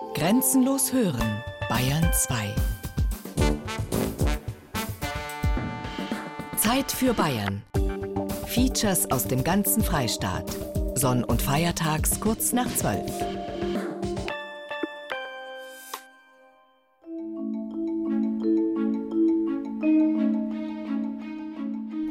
Grenzenlos 0.00 0.92
hören, 0.92 1.44
Bayern 1.68 2.10
2. 2.12 2.54
Zeit 6.56 6.90
für 6.90 7.14
Bayern. 7.14 7.62
Features 8.46 9.08
aus 9.12 9.28
dem 9.28 9.44
ganzen 9.44 9.84
Freistaat. 9.84 10.56
Sonn- 10.96 11.22
und 11.22 11.40
Feiertags 11.40 12.18
kurz 12.18 12.52
nach 12.52 12.66
12. 12.74 13.00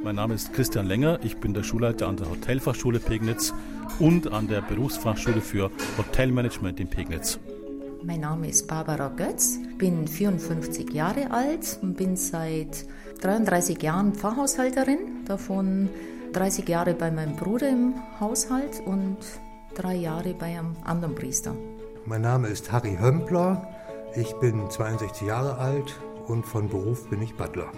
Mein 0.03 0.15
Name 0.15 0.35
ist 0.35 0.53
Christian 0.53 0.87
Länger, 0.87 1.19
ich 1.23 1.37
bin 1.37 1.53
der 1.53 1.63
Schulleiter 1.63 2.07
an 2.07 2.15
der 2.15 2.29
Hotelfachschule 2.29 2.99
Pegnitz 2.99 3.53
und 3.99 4.31
an 4.31 4.47
der 4.47 4.61
Berufsfachschule 4.61 5.41
für 5.41 5.69
Hotelmanagement 5.97 6.79
in 6.79 6.87
Pegnitz. 6.87 7.39
Mein 8.03 8.21
Name 8.21 8.47
ist 8.47 8.67
Barbara 8.67 9.09
Götz, 9.09 9.59
bin 9.77 10.07
54 10.07 10.93
Jahre 10.93 11.31
alt 11.31 11.79
und 11.81 11.97
bin 11.97 12.15
seit 12.15 12.85
33 13.21 13.81
Jahren 13.83 14.13
Pfarrhaushalterin, 14.13 15.25
davon 15.25 15.89
30 16.31 16.67
Jahre 16.69 16.93
bei 16.93 17.11
meinem 17.11 17.35
Bruder 17.35 17.67
im 17.69 17.95
Haushalt 18.19 18.81
und 18.85 19.17
drei 19.75 19.95
Jahre 19.95 20.33
bei 20.33 20.57
einem 20.57 20.77
anderen 20.85 21.13
Priester. 21.13 21.53
Mein 22.05 22.21
Name 22.21 22.47
ist 22.47 22.71
Harry 22.71 22.97
Hömpler, 22.99 23.67
ich 24.15 24.33
bin 24.35 24.69
62 24.69 25.27
Jahre 25.27 25.57
alt 25.57 25.99
und 26.27 26.45
von 26.45 26.69
Beruf 26.69 27.09
bin 27.09 27.21
ich 27.21 27.35
Butler. 27.35 27.71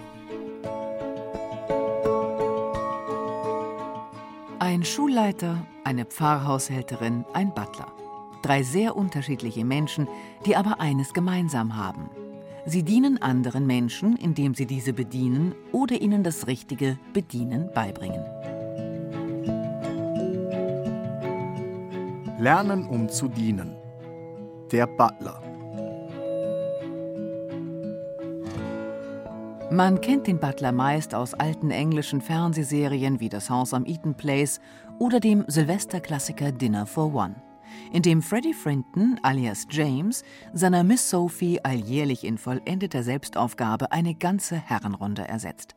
Ein 4.60 4.84
Schulleiter, 4.84 5.66
eine 5.82 6.04
Pfarrhaushälterin, 6.04 7.24
ein 7.32 7.52
Butler. 7.52 7.88
Drei 8.42 8.62
sehr 8.62 8.96
unterschiedliche 8.96 9.64
Menschen, 9.64 10.08
die 10.46 10.56
aber 10.56 10.80
eines 10.80 11.14
gemeinsam 11.14 11.76
haben. 11.76 12.10
Sie 12.66 12.82
dienen 12.82 13.20
anderen 13.20 13.66
Menschen, 13.66 14.16
indem 14.16 14.54
sie 14.54 14.66
diese 14.66 14.92
bedienen 14.92 15.54
oder 15.72 16.00
ihnen 16.00 16.22
das 16.22 16.46
richtige 16.46 16.98
Bedienen 17.12 17.70
beibringen. 17.74 18.24
Lernen, 22.38 22.88
um 22.88 23.08
zu 23.08 23.28
dienen. 23.28 23.76
Der 24.70 24.86
Butler. 24.86 25.40
Man 29.70 30.00
kennt 30.00 30.26
den 30.26 30.38
Butler 30.38 30.70
meist 30.70 31.14
aus 31.14 31.34
alten 31.34 31.70
englischen 31.70 32.20
Fernsehserien 32.20 33.20
wie 33.20 33.28
Das 33.28 33.48
Haus 33.48 33.72
am 33.72 33.86
Eaton 33.86 34.14
Place 34.14 34.60
oder 34.98 35.18
dem 35.18 35.44
Silvesterklassiker 35.46 36.52
Dinner 36.52 36.84
for 36.84 37.14
One, 37.14 37.36
in 37.92 38.02
dem 38.02 38.22
Freddie 38.22 38.54
Frinton 38.54 39.18
alias 39.22 39.66
James 39.70 40.24
seiner 40.52 40.84
Miss 40.84 41.08
Sophie 41.08 41.60
alljährlich 41.62 42.24
in 42.24 42.38
vollendeter 42.38 43.02
Selbstaufgabe 43.02 43.92
eine 43.92 44.14
ganze 44.14 44.56
Herrenrunde 44.56 45.26
ersetzt. 45.26 45.74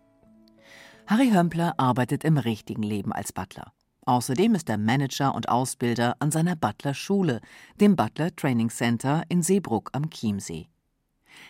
Harry 1.08 1.30
Hömpler 1.30 1.74
arbeitet 1.78 2.24
im 2.24 2.38
richtigen 2.38 2.84
Leben 2.84 3.14
als 3.14 3.32
Butler. 3.32 3.74
Außerdem 4.06 4.54
ist 4.56 4.70
er 4.70 4.78
Manager 4.78 5.34
und 5.34 5.50
Ausbilder 5.50 6.16
an 6.20 6.32
seiner 6.32 6.56
Butler-Schule, 6.56 7.42
dem 7.82 7.96
Butler 7.96 8.36
Training 8.36 8.70
Center 8.70 9.24
in 9.30 9.42
Seebruck 9.42 9.90
am 9.94 10.10
Chiemsee. 10.10 10.68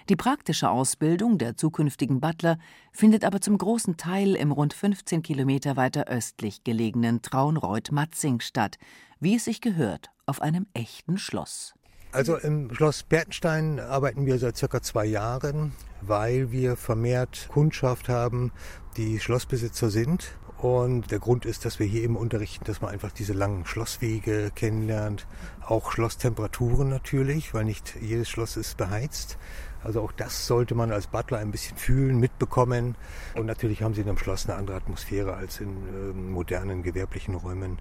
Die 0.10 0.16
praktische 0.16 0.70
Ausbildung 0.70 1.38
der 1.38 1.58
zukünftigen 1.58 2.20
Butler 2.20 2.58
findet 2.92 3.24
aber 3.24 3.42
zum 3.42 3.58
großen 3.58 3.98
Teil 3.98 4.36
im 4.36 4.52
rund 4.52 4.74
15 4.74 5.22
Kilometer 5.22 5.76
weiter 5.76 6.08
östlich 6.08 6.64
gelegenen 6.64 7.22
Traunreuth-Matzing 7.22 8.40
statt, 8.40 8.78
wie 9.20 9.36
es 9.36 9.46
sich 9.46 9.62
gehört, 9.62 10.12
auf 10.26 10.42
einem 10.42 10.68
echten 10.74 11.18
Schloss. 11.18 11.74
Also 12.16 12.38
im 12.38 12.74
Schloss 12.74 13.04
Bertenstein 13.04 13.78
arbeiten 13.80 14.26
wir 14.26 14.40
seit 14.40 14.56
circa 14.56 14.82
zwei 14.82 15.06
Jahren, 15.06 15.74
weil 16.00 16.50
wir 16.50 16.78
vermehrt 16.78 17.50
Kundschaft 17.52 18.08
haben, 18.08 18.54
die 18.96 19.20
Schlossbesitzer 19.20 19.90
sind. 19.90 20.38
Und 20.58 21.12
der 21.12 21.20
Grund 21.20 21.46
ist, 21.46 21.66
dass 21.66 21.78
wir 21.80 21.86
hier 21.86 22.04
eben 22.04 22.16
unterrichten, 22.16 22.64
dass 22.64 22.80
man 22.82 22.92
einfach 22.92 23.12
diese 23.12 23.34
langen 23.34 23.66
Schlosswege 23.66 24.50
kennenlernt. 24.56 25.28
Auch 25.62 25.92
Schlosstemperaturen 25.92 26.88
natürlich, 26.88 27.54
weil 27.54 27.66
nicht 27.66 27.98
jedes 28.02 28.30
Schloss 28.30 28.56
ist 28.56 28.78
beheizt. 28.78 29.38
Also 29.86 30.02
auch 30.02 30.12
das 30.12 30.48
sollte 30.48 30.74
man 30.74 30.92
als 30.92 31.06
Butler 31.06 31.38
ein 31.38 31.52
bisschen 31.52 31.78
fühlen, 31.78 32.20
mitbekommen. 32.20 32.96
Und 33.36 33.46
natürlich 33.46 33.84
haben 33.84 33.94
sie 33.94 34.02
in 34.02 34.10
einem 34.10 34.18
Schloss 34.18 34.50
eine 34.50 34.58
andere 34.58 34.78
Atmosphäre 34.78 35.36
als 35.36 35.62
in 35.62 35.70
äh, 35.70 36.14
modernen 36.14 36.82
gewerblichen 36.82 37.36
Räumen. 37.36 37.78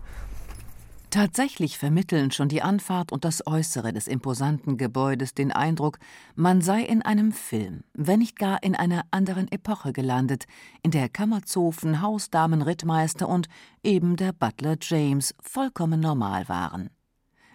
Tatsächlich 1.09 1.79
vermitteln 1.79 2.31
schon 2.31 2.49
die 2.49 2.61
Anfahrt 2.61 3.11
und 3.11 3.25
das 3.25 3.47
Äußere 3.47 3.93
des 3.93 4.07
imposanten 4.07 4.77
Gebäudes 4.77 5.33
den 5.33 5.51
Eindruck, 5.51 5.99
man 6.35 6.61
sei 6.61 6.83
in 6.83 7.01
einem 7.03 7.33
Film, 7.33 7.85
wenn 7.95 8.19
nicht 8.19 8.37
gar 8.37 8.63
in 8.63 8.75
einer 8.75 9.05
anderen 9.11 9.51
Epoche 9.51 9.93
gelandet, 9.93 10.45
in 10.83 10.91
der 10.91 11.09
Kammerzofen, 11.09 12.03
Hausdamen, 12.03 12.63
Rittmeister 12.63 13.29
und 13.29 13.49
eben 13.83 14.17
der 14.17 14.33
Butler 14.33 14.77
James 14.81 15.35
vollkommen 15.41 16.01
normal 16.01 16.49
waren. 16.49 16.91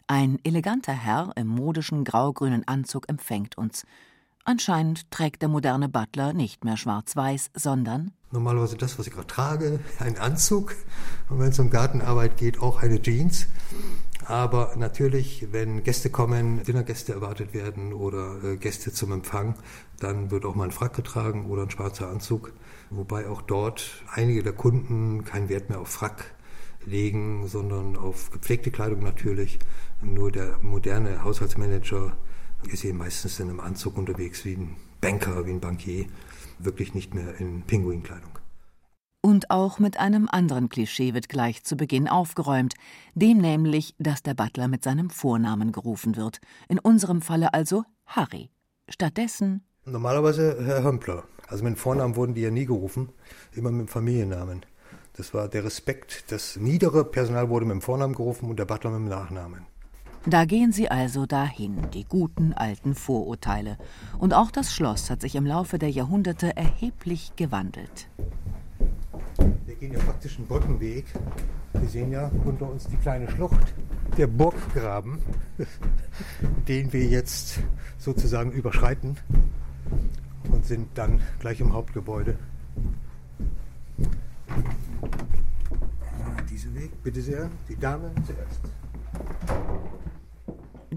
Ein 0.08 0.40
eleganter 0.44 0.94
Herr 0.94 1.34
im 1.36 1.48
modischen 1.48 2.04
graugrünen 2.04 2.68
Anzug 2.68 3.08
empfängt 3.10 3.60
uns. 3.60 3.84
Anscheinend 4.50 5.12
trägt 5.12 5.44
der 5.44 5.50
moderne 5.50 5.90
Butler 5.90 6.34
nicht 6.34 6.66
mehr 6.66 6.76
schwarz-weiß, 6.76 7.52
sondern 7.54 8.14
normalerweise 8.32 8.78
das, 8.78 8.98
was 8.98 9.06
ich 9.06 9.14
gerade 9.14 9.28
trage, 9.28 9.80
ein 10.00 10.18
Anzug 10.18 10.76
und 11.30 11.40
wenn 11.40 11.50
es 11.50 11.60
um 11.60 11.70
Gartenarbeit 11.70 12.36
geht, 12.36 12.60
auch 12.60 12.82
eine 12.82 13.00
Jeans. 13.00 13.46
Aber 14.26 14.74
natürlich, 14.76 15.50
wenn 15.52 15.84
Gäste 15.84 16.10
kommen, 16.10 16.64
Dinnergäste 16.64 17.14
erwartet 17.14 17.54
werden 17.54 17.94
oder 17.94 18.44
äh, 18.44 18.58
Gäste 18.58 18.92
zum 18.92 19.12
Empfang, 19.12 19.54
dann 20.00 20.32
wird 20.32 20.46
auch 20.46 20.56
mal 20.56 20.64
ein 20.64 20.72
Frack 20.72 20.96
getragen 20.96 21.46
oder 21.46 21.62
ein 21.62 21.70
schwarzer 21.70 22.10
Anzug. 22.10 22.52
Wobei 22.90 23.28
auch 23.28 23.44
dort 23.44 24.04
einige 24.12 24.42
der 24.42 24.54
Kunden 24.54 25.26
keinen 25.26 25.50
Wert 25.50 25.70
mehr 25.70 25.80
auf 25.80 25.90
Frack 25.90 26.26
legen, 26.88 27.48
sondern 27.48 27.96
auf 27.96 28.31
gepflegte 28.31 28.72
Kleidung 28.72 29.04
natürlich. 29.04 29.60
Nur 30.02 30.31
der 30.31 30.58
moderne 30.64 31.24
Haushaltsmanager 31.24 32.14
ist 32.68 32.84
eben 32.84 32.97
meistens 32.97 33.40
in 33.40 33.50
einem 33.50 33.59
Anzug 33.59 33.97
unterwegs 33.97 34.46
wie 34.46 34.53
ein 34.53 34.75
Banker, 35.02 35.46
wie 35.46 35.52
ein 35.52 35.59
Bankier 35.59 36.06
wirklich 36.59 36.94
nicht 36.94 37.14
mehr 37.14 37.40
in 37.40 37.64
Pinguinkleidung. 37.64 38.40
Und 39.22 39.52
auch 39.52 39.80
mit 39.80 40.00
einem 40.00 40.30
anderen 40.30 40.69
Klischee 40.69 41.14
wird 41.14 41.28
gleich 41.28 41.64
zu 41.64 41.75
Beginn 41.75 42.08
aufgeräumt, 42.08 42.75
dem 43.16 43.40
nämlich, 43.40 43.96
dass 44.00 44.24
der 44.24 44.34
Butler 44.34 44.68
mit 44.68 44.84
seinem 44.84 45.09
Vornamen 45.09 45.72
gerufen 45.72 46.16
wird, 46.16 46.40
in 46.69 46.80
unserem 46.80 47.22
Falle 47.22 47.53
also 47.53 47.84
Harry. 48.06 48.50
Stattdessen 48.88 49.64
Normalerweise 49.86 50.64
Herr 50.64 50.84
Hömpler. 50.84 51.24
Also 51.48 51.64
mit 51.64 51.74
dem 51.74 51.78
Vornamen 51.78 52.16
wurden 52.16 52.36
die 52.36 52.42
ja 52.42 52.52
nie 52.52 52.66
gerufen, 52.66 53.09
immer 53.53 53.72
mit 53.72 53.88
dem 53.88 53.88
Familiennamen. 53.88 54.66
Das 55.14 55.34
war 55.34 55.50
der 55.50 55.64
Respekt. 55.66 56.31
Das 56.31 56.58
niedere 56.58 57.03
Personal 57.03 57.50
wurde 57.50 57.66
mit 57.66 57.74
dem 57.74 57.81
Vornamen 57.81 58.14
gerufen 58.14 58.50
und 58.50 58.59
der 58.59 58.66
Butler 58.66 58.92
mit 58.92 59.00
dem 59.00 59.09
Nachnamen. 59.09 59.66
Da 60.25 60.44
gehen 60.44 60.74
sie 60.74 60.91
also 60.91 61.25
dahin, 61.25 61.90
die 61.94 62.03
guten 62.03 62.53
alten 62.53 62.94
Vorurteile. 62.94 63.78
Und 64.18 64.34
auch 64.34 64.52
das 64.52 64.74
Schloss 64.74 65.09
hat 65.09 65.22
sich 65.22 65.35
im 65.35 65.46
Laufe 65.46 65.80
der 65.80 65.90
Jahrhunderte 65.90 66.57
erheblich 66.57 67.34
gewandelt. 67.38 68.09
Wir 69.66 69.75
gehen 69.75 69.94
ja 69.94 70.00
praktisch 70.00 70.38
einen 70.38 70.47
Brückenweg. 70.47 71.06
Wir 71.74 71.88
sehen 71.88 72.12
ja 72.12 72.30
unter 72.44 72.69
uns 72.69 72.88
die 72.88 72.97
kleine 72.97 73.30
Schlucht, 73.31 73.74
der 74.18 74.28
Burggraben, 74.28 75.19
den 76.68 76.91
wir 76.91 77.06
jetzt 77.06 77.59
sozusagen 77.97 78.51
überschreiten 78.51 79.16
und 80.51 80.66
sind 80.66 80.90
dann 80.96 81.22
gleich 81.40 81.62
im 81.62 81.72
Hauptgebäude. 81.72 82.38
Diesen 86.50 86.75
Weg, 86.75 86.91
bitte 87.03 87.22
sehr, 87.22 87.50
die 87.69 87.78
Dame 87.78 88.12
zuerst. 88.25 88.78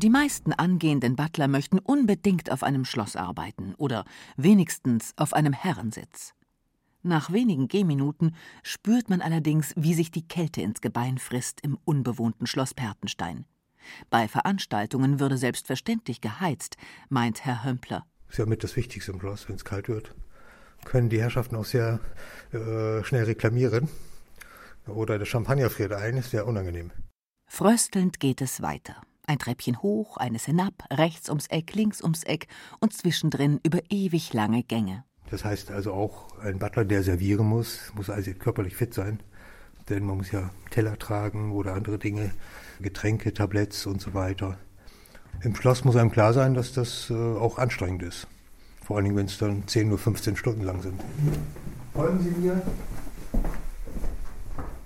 Die 0.02 0.10
meisten 0.10 0.52
angehenden 0.52 1.14
Butler 1.14 1.46
möchten 1.46 1.78
unbedingt 1.78 2.50
auf 2.50 2.64
einem 2.64 2.84
Schloss 2.84 3.14
arbeiten 3.14 3.76
oder 3.76 4.04
wenigstens 4.36 5.12
auf 5.16 5.32
einem 5.32 5.52
Herrensitz. 5.52 6.34
Nach 7.04 7.32
wenigen 7.32 7.68
Gehminuten 7.68 8.34
spürt 8.64 9.08
man 9.08 9.20
allerdings, 9.20 9.72
wie 9.76 9.94
sich 9.94 10.10
die 10.10 10.26
Kälte 10.26 10.60
ins 10.60 10.80
Gebein 10.80 11.18
frisst 11.18 11.60
im 11.60 11.78
unbewohnten 11.84 12.48
Schloss 12.48 12.74
Pertenstein. 12.74 13.44
Bei 14.10 14.26
Veranstaltungen 14.26 15.20
würde 15.20 15.36
selbstverständlich 15.36 16.20
geheizt, 16.20 16.76
meint 17.08 17.44
Herr 17.44 17.62
Hömpler. 17.62 18.04
Das 18.26 18.34
ist 18.34 18.38
ja 18.38 18.46
mit 18.46 18.64
das 18.64 18.74
Wichtigste 18.74 19.12
im 19.12 19.20
Schloss, 19.20 19.48
wenn 19.48 19.54
es 19.54 19.64
kalt 19.64 19.88
wird. 19.88 20.16
Können 20.84 21.10
die 21.10 21.20
Herrschaften 21.20 21.54
auch 21.54 21.64
sehr 21.64 22.00
äh, 22.52 23.04
schnell 23.04 23.24
reklamieren. 23.24 23.88
Oder 24.88 25.20
der 25.20 25.26
Champagner 25.26 25.70
friert 25.70 25.92
ein, 25.92 26.16
ist 26.16 26.32
sehr 26.32 26.48
unangenehm. 26.48 26.90
Fröstelnd 27.46 28.18
geht 28.18 28.40
es 28.40 28.62
weiter. 28.62 28.96
Ein 29.26 29.38
Treppchen 29.38 29.82
hoch, 29.82 30.16
eines 30.16 30.44
hinab, 30.44 30.74
rechts 30.90 31.28
ums 31.28 31.46
Eck, 31.46 31.74
links 31.74 32.02
ums 32.02 32.24
Eck 32.24 32.48
und 32.80 32.92
zwischendrin 32.92 33.60
über 33.62 33.78
ewig 33.88 34.32
lange 34.32 34.62
Gänge. 34.64 35.04
Das 35.30 35.44
heißt 35.44 35.70
also 35.70 35.92
auch, 35.92 36.38
ein 36.40 36.58
Butler, 36.58 36.84
der 36.84 37.02
servieren 37.02 37.46
muss, 37.46 37.92
muss 37.94 38.10
also 38.10 38.32
körperlich 38.34 38.76
fit 38.76 38.92
sein. 38.92 39.20
Denn 39.88 40.04
man 40.04 40.18
muss 40.18 40.30
ja 40.30 40.50
Teller 40.70 40.98
tragen 40.98 41.52
oder 41.52 41.74
andere 41.74 41.98
Dinge, 41.98 42.32
Getränke, 42.80 43.32
Tabletts 43.32 43.86
und 43.86 44.00
so 44.00 44.14
weiter. 44.14 44.58
Im 45.42 45.54
Schloss 45.56 45.84
muss 45.84 45.96
einem 45.96 46.10
klar 46.10 46.32
sein, 46.32 46.54
dass 46.54 46.72
das 46.72 47.10
äh, 47.10 47.14
auch 47.14 47.58
anstrengend 47.58 48.02
ist. 48.02 48.26
Vor 48.84 48.96
allen 48.96 49.04
Dingen, 49.04 49.16
wenn 49.16 49.26
es 49.26 49.38
dann 49.38 49.66
10 49.66 49.88
oder 49.88 49.98
15 49.98 50.36
Stunden 50.36 50.62
lang 50.62 50.82
sind. 50.82 51.00
Folgen 51.94 52.20
Sie 52.20 52.30
mir. 52.30 52.62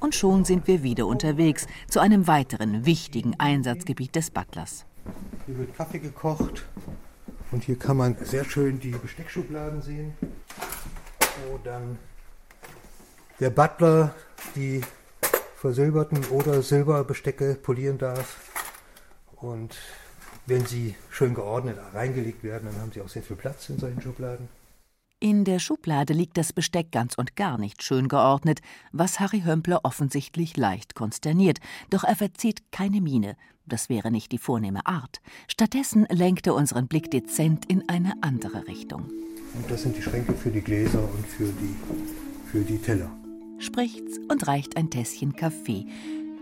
Und 0.01 0.15
schon 0.15 0.45
sind 0.45 0.67
wir 0.67 0.83
wieder 0.83 1.07
unterwegs 1.07 1.67
zu 1.89 2.01
einem 2.01 2.27
weiteren 2.27 2.85
wichtigen 2.85 3.35
Einsatzgebiet 3.39 4.15
des 4.15 4.31
Butlers. 4.31 4.85
Hier 5.47 5.59
wird 5.59 5.75
Kaffee 5.77 5.99
gekocht 5.99 6.65
und 7.53 7.65
hier 7.65 7.79
kann 7.79 7.97
man 7.97 8.17
sehr 8.23 8.45
schön 8.45 8.81
die 8.81 8.91
Besteckschubladen 8.91 9.81
sehen, 9.81 10.15
wo 11.49 11.59
dann 11.65 11.99
der 13.41 13.51
Butler 13.51 14.15
die 14.55 14.83
versilberten 15.57 16.25
oder 16.27 16.63
Silberbestecke 16.63 17.55
polieren 17.55 17.99
darf. 17.99 18.37
Und 19.37 19.77
wenn 20.47 20.65
sie 20.67 20.95
schön 21.11 21.35
geordnet 21.35 21.79
reingelegt 21.93 22.43
werden, 22.45 22.69
dann 22.71 22.81
haben 22.81 22.93
sie 22.93 23.01
auch 23.01 23.09
sehr 23.09 23.23
viel 23.23 23.37
Platz 23.37 23.69
in 23.69 23.79
solchen 23.79 24.01
Schubladen. 24.01 24.49
In 25.19 25.45
der 25.45 25.61
Schublade 25.61 26.13
liegt 26.13 26.37
das 26.37 26.53
Besteck 26.53 26.93
ganz 26.93 27.15
und 27.15 27.37
gar 27.37 27.57
nicht 27.57 27.83
schön 27.83 28.07
geordnet, 28.07 28.61
was 28.93 29.19
Harry 29.19 29.41
Hömpler 29.47 29.81
offensichtlich 29.83 30.59
leicht 30.59 30.95
konsterniert, 30.95 31.59
doch 31.89 32.05
er 32.05 32.17
verzieht 32.17 32.71
keine 32.71 33.01
Miene, 33.01 33.35
das 33.65 33.89
wäre 33.89 34.11
nicht 34.11 34.31
die 34.31 34.39
vornehme 34.39 34.87
Art. 34.87 35.23
Stattdessen 35.49 36.07
lenkt 36.11 36.47
er 36.47 36.55
unseren 36.55 36.87
Blick 36.87 37.11
dezent 37.11 37.65
in 37.65 37.89
eine 37.89 38.13
andere 38.21 38.67
Richtung. 38.67 39.09
Und 39.55 39.71
das 39.71 39.85
sind 39.85 39.97
die 39.97 40.03
Schränke 40.03 40.35
für 40.35 40.51
die 40.51 40.61
Gläser 40.61 41.03
und 41.03 41.27
für 41.27 41.47
die, 41.51 41.75
für 42.51 42.61
die 42.61 42.79
Teller. 42.79 43.11
Spricht's 43.59 44.19
und 44.29 44.47
reicht 44.47 44.77
ein 44.77 44.91
Tässchen 44.91 45.35
Kaffee, 45.35 45.87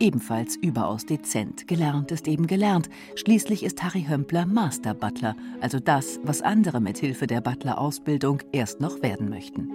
Ebenfalls 0.01 0.57
überaus 0.57 1.07
dezent. 1.07 1.69
Gelernt 1.69 2.11
ist 2.11 2.27
eben 2.29 2.47
gelernt. 2.47 2.89
Schließlich 3.15 3.63
ist 3.63 3.83
Harry 3.83 4.05
Hömpler 4.09 4.47
Master 4.47 4.95
Butler, 4.95 5.37
also 5.61 5.79
das, 5.79 6.21
was 6.23 6.43
andere 6.43 6.81
mit 6.81 6.99
Hilfe 6.99 7.27
der 7.27 7.41
Butler-Ausbildung 7.41 8.43
erst 8.53 8.81
noch 8.81 9.03
werden 9.03 9.29
möchten. 9.29 9.71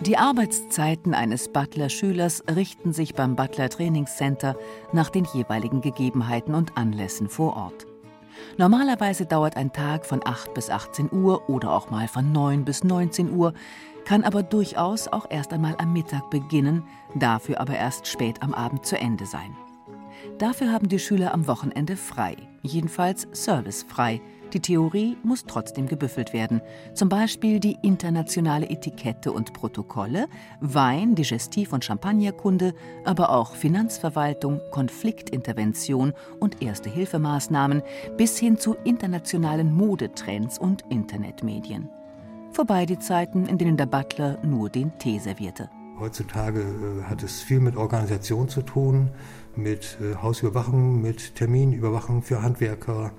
Die 0.00 0.18
Arbeitszeiten 0.18 1.14
eines 1.14 1.48
Butler-Schülers 1.52 2.42
richten 2.52 2.92
sich 2.92 3.14
beim 3.14 3.36
Butler 3.36 3.68
Trainingscenter 3.68 4.56
nach 4.92 5.10
den 5.10 5.26
jeweiligen 5.32 5.80
Gegebenheiten 5.80 6.54
und 6.54 6.76
Anlässen 6.76 7.28
vor 7.28 7.56
Ort. 7.56 7.91
Normalerweise 8.56 9.26
dauert 9.26 9.56
ein 9.56 9.72
Tag 9.72 10.06
von 10.06 10.20
8 10.24 10.54
bis 10.54 10.70
18 10.70 11.10
Uhr 11.12 11.48
oder 11.48 11.72
auch 11.72 11.90
mal 11.90 12.08
von 12.08 12.32
9 12.32 12.64
bis 12.64 12.84
19 12.84 13.34
Uhr, 13.34 13.54
kann 14.04 14.24
aber 14.24 14.42
durchaus 14.42 15.08
auch 15.08 15.26
erst 15.30 15.52
einmal 15.52 15.76
am 15.78 15.92
Mittag 15.92 16.30
beginnen, 16.30 16.84
dafür 17.14 17.60
aber 17.60 17.74
erst 17.74 18.06
spät 18.06 18.42
am 18.42 18.52
Abend 18.52 18.84
zu 18.84 18.98
Ende 18.98 19.26
sein. 19.26 19.56
Dafür 20.38 20.72
haben 20.72 20.88
die 20.88 20.98
Schüler 20.98 21.32
am 21.32 21.46
Wochenende 21.46 21.96
frei, 21.96 22.36
jedenfalls 22.62 23.26
servicefrei. 23.32 24.20
Die 24.52 24.60
Theorie 24.60 25.16
muss 25.22 25.44
trotzdem 25.46 25.86
gebüffelt 25.86 26.32
werden. 26.32 26.60
Zum 26.92 27.08
Beispiel 27.08 27.58
die 27.58 27.78
internationale 27.82 28.68
Etikette 28.68 29.32
und 29.32 29.54
Protokolle, 29.54 30.26
Wein, 30.60 31.14
Digestiv- 31.14 31.72
und 31.72 31.84
Champagnerkunde, 31.84 32.74
aber 33.04 33.30
auch 33.30 33.54
Finanzverwaltung, 33.54 34.60
Konfliktintervention 34.70 36.12
und 36.38 36.60
Erste-Hilfemaßnahmen 36.60 37.82
bis 38.18 38.38
hin 38.38 38.58
zu 38.58 38.74
internationalen 38.84 39.74
Modetrends 39.74 40.58
und 40.58 40.84
Internetmedien. 40.90 41.88
Vorbei 42.50 42.84
die 42.84 42.98
Zeiten, 42.98 43.46
in 43.46 43.56
denen 43.56 43.78
der 43.78 43.86
Butler 43.86 44.38
nur 44.42 44.68
den 44.68 44.96
Tee 44.98 45.18
servierte. 45.18 45.70
Heutzutage 46.02 46.62
äh, 46.62 47.04
hat 47.04 47.22
es 47.22 47.42
viel 47.42 47.60
mit 47.60 47.76
Organisation 47.76 48.48
zu 48.48 48.62
tun, 48.62 49.10
mit 49.54 49.98
äh, 50.00 50.16
Hausüberwachung, 50.16 51.00
mit 51.00 51.36
Terminüberwachung 51.36 52.24
für 52.24 52.42
Handwerker, 52.42 53.12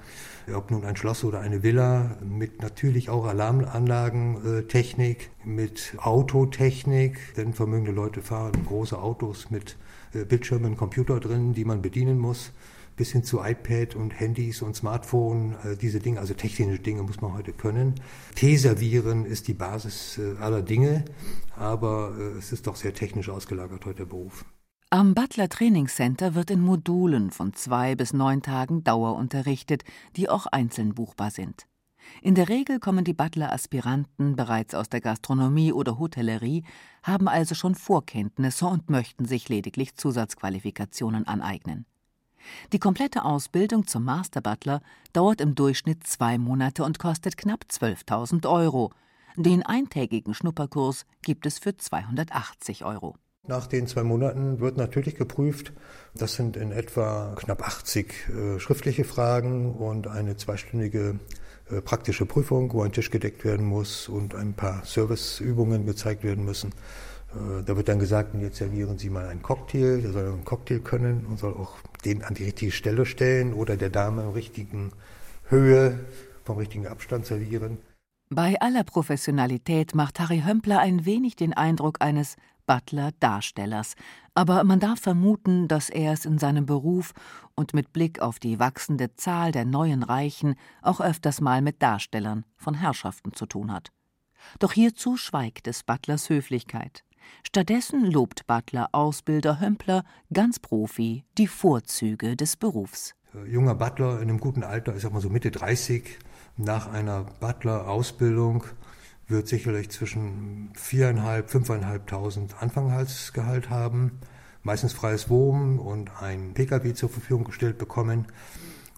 ob 0.53 0.69
nun 0.69 0.83
ein 0.83 0.97
Schloss 0.97 1.23
oder 1.23 1.39
eine 1.39 1.63
Villa, 1.63 2.17
mit 2.21 2.61
natürlich 2.61 3.09
auch 3.09 3.25
Alarmanlagentechnik, 3.25 5.29
äh, 5.45 5.47
mit 5.47 5.93
Autotechnik, 5.97 7.33
denn 7.37 7.53
vermögende 7.53 7.93
Leute 7.93 8.21
fahren 8.21 8.65
große 8.67 8.99
Autos 8.99 9.49
mit 9.49 9.77
äh, 10.13 10.25
Bildschirmen, 10.25 10.75
Computer 10.75 11.21
drin, 11.21 11.53
die 11.53 11.63
man 11.63 11.81
bedienen 11.81 12.19
muss 12.19 12.51
bis 12.95 13.11
hin 13.11 13.23
zu 13.23 13.43
iPad 13.43 13.95
und 13.95 14.19
Handys 14.19 14.61
und 14.61 14.75
Smartphone, 14.75 15.55
äh, 15.63 15.75
diese 15.77 15.99
Dinge, 15.99 16.19
also 16.19 16.33
technische 16.33 16.79
Dinge 16.79 17.03
muss 17.03 17.21
man 17.21 17.33
heute 17.33 17.53
können. 17.53 17.95
Tee 18.35 18.57
servieren 18.57 19.25
ist 19.25 19.47
die 19.47 19.53
Basis 19.53 20.17
äh, 20.17 20.35
aller 20.39 20.61
Dinge, 20.61 21.05
aber 21.55 22.15
äh, 22.17 22.37
es 22.37 22.51
ist 22.51 22.67
doch 22.67 22.75
sehr 22.75 22.93
technisch 22.93 23.29
ausgelagert 23.29 23.85
heute 23.85 23.99
der 23.99 24.05
Beruf. 24.05 24.45
Am 24.89 25.15
Butler 25.15 25.49
Training 25.49 25.87
Center 25.87 26.35
wird 26.35 26.51
in 26.51 26.61
Modulen 26.61 27.31
von 27.31 27.53
zwei 27.53 27.95
bis 27.95 28.13
neun 28.13 28.43
Tagen 28.43 28.83
Dauer 28.83 29.15
unterrichtet, 29.15 29.83
die 30.15 30.29
auch 30.29 30.45
einzeln 30.45 30.93
buchbar 30.93 31.31
sind. 31.31 31.65
In 32.21 32.35
der 32.35 32.49
Regel 32.49 32.79
kommen 32.79 33.03
die 33.03 33.13
Butler-Aspiranten 33.13 34.35
bereits 34.35 34.75
aus 34.75 34.89
der 34.89 35.01
Gastronomie 35.01 35.73
oder 35.73 35.97
Hotellerie, 35.97 36.63
haben 37.01 37.27
also 37.27 37.55
schon 37.55 37.75
Vorkenntnisse 37.75 38.67
und 38.67 38.89
möchten 38.89 39.25
sich 39.25 39.49
lediglich 39.49 39.95
Zusatzqualifikationen 39.95 41.27
aneignen. 41.27 41.85
Die 42.71 42.79
komplette 42.79 43.25
Ausbildung 43.25 43.87
zum 43.87 44.03
Master 44.03 44.41
Butler 44.41 44.81
dauert 45.13 45.41
im 45.41 45.55
Durchschnitt 45.55 46.05
zwei 46.07 46.37
Monate 46.37 46.83
und 46.83 46.99
kostet 46.99 47.37
knapp 47.37 47.65
12.000 47.69 48.49
Euro. 48.49 48.91
Den 49.35 49.63
eintägigen 49.63 50.33
Schnupperkurs 50.33 51.05
gibt 51.23 51.45
es 51.45 51.59
für 51.59 51.75
280 51.75 52.85
Euro. 52.85 53.15
Nach 53.45 53.67
den 53.67 53.87
zwei 53.87 54.03
Monaten 54.03 54.61
wird 54.61 54.77
natürlich 54.77 55.15
geprüft. 55.15 55.73
Das 56.15 56.35
sind 56.35 56.55
in 56.55 56.71
etwa 56.71 57.35
knapp 57.35 57.61
80 57.61 58.29
äh, 58.29 58.59
schriftliche 58.59 59.03
Fragen 59.03 59.73
und 59.73 60.07
eine 60.07 60.37
zweistündige 60.37 61.19
äh, 61.69 61.81
praktische 61.81 62.25
Prüfung, 62.25 62.71
wo 62.71 62.83
ein 62.83 62.93
Tisch 62.93 63.09
gedeckt 63.09 63.43
werden 63.43 63.65
muss 63.65 64.07
und 64.07 64.33
ein 64.33 64.53
paar 64.53 64.85
Serviceübungen 64.85 65.85
gezeigt 65.85 66.23
werden 66.23 66.45
müssen. 66.45 66.73
Äh, 67.35 67.63
da 67.63 67.75
wird 67.75 67.87
dann 67.87 67.99
gesagt, 67.99 68.35
jetzt 68.39 68.57
servieren 68.57 68.97
Sie 68.97 69.09
mal 69.09 69.27
einen 69.27 69.41
Cocktail, 69.41 70.01
der 70.01 70.11
soll 70.11 70.27
einen 70.27 70.45
Cocktail 70.45 70.79
können 70.79 71.25
und 71.25 71.39
soll 71.39 71.53
auch 71.53 71.77
den 72.05 72.23
an 72.23 72.33
die 72.33 72.45
richtige 72.45 72.71
Stelle 72.71 73.05
stellen 73.05 73.53
oder 73.53 73.77
der 73.77 73.89
Dame 73.89 74.23
in 74.23 74.29
richtigen 74.29 74.91
Höhe, 75.49 75.99
vom 76.43 76.57
richtigen 76.57 76.87
Abstand 76.87 77.25
servieren. 77.25 77.77
Bei 78.29 78.59
aller 78.59 78.83
Professionalität 78.83 79.93
macht 79.93 80.19
Harry 80.19 80.41
Hömpler 80.45 80.79
ein 80.79 81.05
wenig 81.05 81.35
den 81.35 81.53
Eindruck 81.53 82.01
eines 82.01 82.35
Butler-Darstellers, 82.65 83.95
aber 84.33 84.63
man 84.63 84.79
darf 84.79 84.99
vermuten, 84.99 85.67
dass 85.67 85.89
er 85.89 86.13
es 86.13 86.25
in 86.25 86.39
seinem 86.39 86.65
Beruf 86.65 87.13
und 87.55 87.73
mit 87.73 87.93
Blick 87.93 88.21
auf 88.21 88.39
die 88.39 88.57
wachsende 88.57 89.13
Zahl 89.15 89.51
der 89.51 89.65
neuen 89.65 90.01
Reichen 90.01 90.55
auch 90.81 91.01
öfters 91.01 91.41
mal 91.41 91.61
mit 91.61 91.81
Darstellern 91.81 92.45
von 92.55 92.73
Herrschaften 92.73 93.33
zu 93.33 93.45
tun 93.45 93.71
hat. 93.71 93.91
Doch 94.59 94.71
hierzu 94.71 95.17
schweigt 95.17 95.67
des 95.67 95.83
Butlers 95.83 96.29
Höflichkeit. 96.29 97.03
Stattdessen 97.45 98.09
lobt 98.09 98.47
Butler 98.47 98.89
Ausbilder 98.91 99.59
Hömpler 99.59 100.03
ganz 100.31 100.59
Profi 100.59 101.23
die 101.37 101.47
Vorzüge 101.47 102.35
des 102.35 102.55
Berufs. 102.55 103.15
Äh, 103.33 103.49
junger 103.49 103.75
Butler 103.75 104.21
in 104.21 104.29
einem 104.29 104.39
guten 104.39 104.63
Alter, 104.63 104.95
ich 104.95 105.01
sag 105.01 105.13
mal 105.13 105.21
so 105.21 105.29
Mitte 105.29 105.51
30, 105.51 106.19
nach 106.57 106.87
einer 106.87 107.25
Butler-Ausbildung 107.39 108.65
wird 109.27 109.47
sicherlich 109.47 109.89
zwischen 109.89 110.71
4.500, 110.75 111.49
5.500 111.49 112.55
Anfangsgehalt 112.59 113.69
haben, 113.69 114.19
meistens 114.61 114.93
freies 114.93 115.29
Wohnen 115.29 115.79
und 115.79 116.11
ein 116.21 116.53
Pkw 116.53 116.93
zur 116.93 117.09
Verfügung 117.09 117.43
gestellt 117.43 117.77
bekommen. 117.77 118.27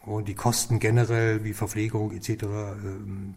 Und 0.06 0.28
die 0.28 0.36
Kosten 0.36 0.80
generell 0.80 1.44
wie 1.44 1.54
Verpflegung 1.54 2.12
etc. 2.12 2.30
Äh, 2.30 2.46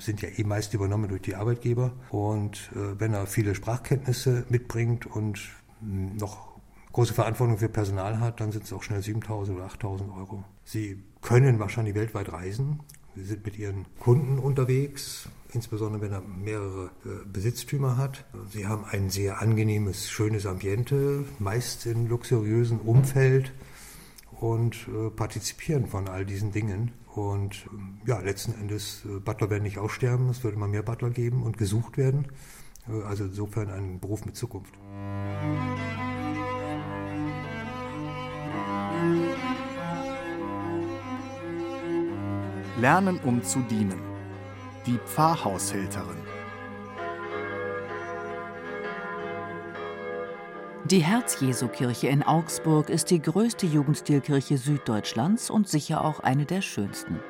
sind 0.01 0.21
ja 0.21 0.29
eh 0.37 0.45
meist 0.45 0.75
übernommen 0.75 1.09
durch 1.09 1.23
die 1.23 1.35
Arbeitgeber. 1.35 1.93
Und 2.11 2.71
äh, 2.75 3.01
wenn 3.01 3.15
er 3.15 3.27
viele 3.27 3.55
Sprachkenntnisse 3.55 4.45
mitbringt 4.51 5.07
und 5.07 5.41
hm, 5.81 6.17
noch 6.17 6.49
große 6.93 7.15
Verantwortung 7.15 7.59
für 7.59 7.69
Personal 7.69 8.21
hat, 8.21 8.41
dann 8.41 8.53
sind 8.53 8.65
es 8.65 8.73
auch 8.73 8.83
schnell 8.83 9.01
7.000 9.01 9.55
oder 9.55 9.67
8.000 9.67 10.15
Euro. 10.17 10.45
Sie 10.65 11.03
können 11.23 11.59
wahrscheinlich 11.59 11.95
weltweit 11.95 12.33
reisen. 12.33 12.81
Sie 13.17 13.25
sind 13.25 13.45
mit 13.45 13.59
ihren 13.59 13.87
Kunden 13.99 14.39
unterwegs, 14.39 15.29
insbesondere 15.53 16.03
wenn 16.03 16.13
er 16.13 16.21
mehrere 16.21 16.91
äh, 17.05 17.27
Besitztümer 17.33 17.97
hat. 17.97 18.25
Sie 18.51 18.67
haben 18.67 18.85
ein 18.85 19.11
sehr 19.11 19.41
angenehmes, 19.41 20.11
schönes 20.11 20.47
Ambiente, 20.47 21.25
meist 21.39 21.87
in 21.87 22.09
luxuriösen 22.09 22.79
Umfeld 22.81 23.53
und 24.41 24.89
äh, 24.89 25.11
partizipieren 25.11 25.87
von 25.87 26.09
all 26.09 26.25
diesen 26.25 26.53
Dingen. 26.53 26.93
Und 27.15 27.67
ähm, 27.73 28.01
ja, 28.07 28.21
letzten 28.21 28.55
Endes, 28.55 29.05
äh, 29.05 29.19
Butler 29.19 29.51
werden 29.51 29.65
nicht 29.65 29.79
aussterben, 29.79 30.29
es 30.29 30.45
wird 30.45 30.55
immer 30.55 30.69
mehr 30.69 30.83
Butler 30.83 31.11
geben 31.11 31.43
und 31.43 31.59
gesucht 31.59 31.97
werden. 31.97 32.29
Äh, 32.89 33.03
also 33.03 33.25
insofern 33.25 33.71
ein 33.71 33.99
Beruf 34.01 34.25
mit 34.25 34.37
Zukunft. 34.37 34.75
Lernen 42.81 43.19
um 43.25 43.43
zu 43.43 43.59
dienen. 43.61 44.01
Die 44.87 44.99
Pfarrhaushälterin. 45.05 46.28
Die 50.91 51.03
Herz-Jesu-Kirche 51.03 52.09
in 52.09 52.23
Augsburg 52.23 52.89
ist 52.89 53.11
die 53.11 53.21
größte 53.21 53.67
Jugendstilkirche 53.67 54.57
Süddeutschlands 54.57 55.51
und 55.51 55.69
sicher 55.69 56.03
auch 56.03 56.21
eine 56.21 56.47
der 56.47 56.63
schönsten. 56.63 57.21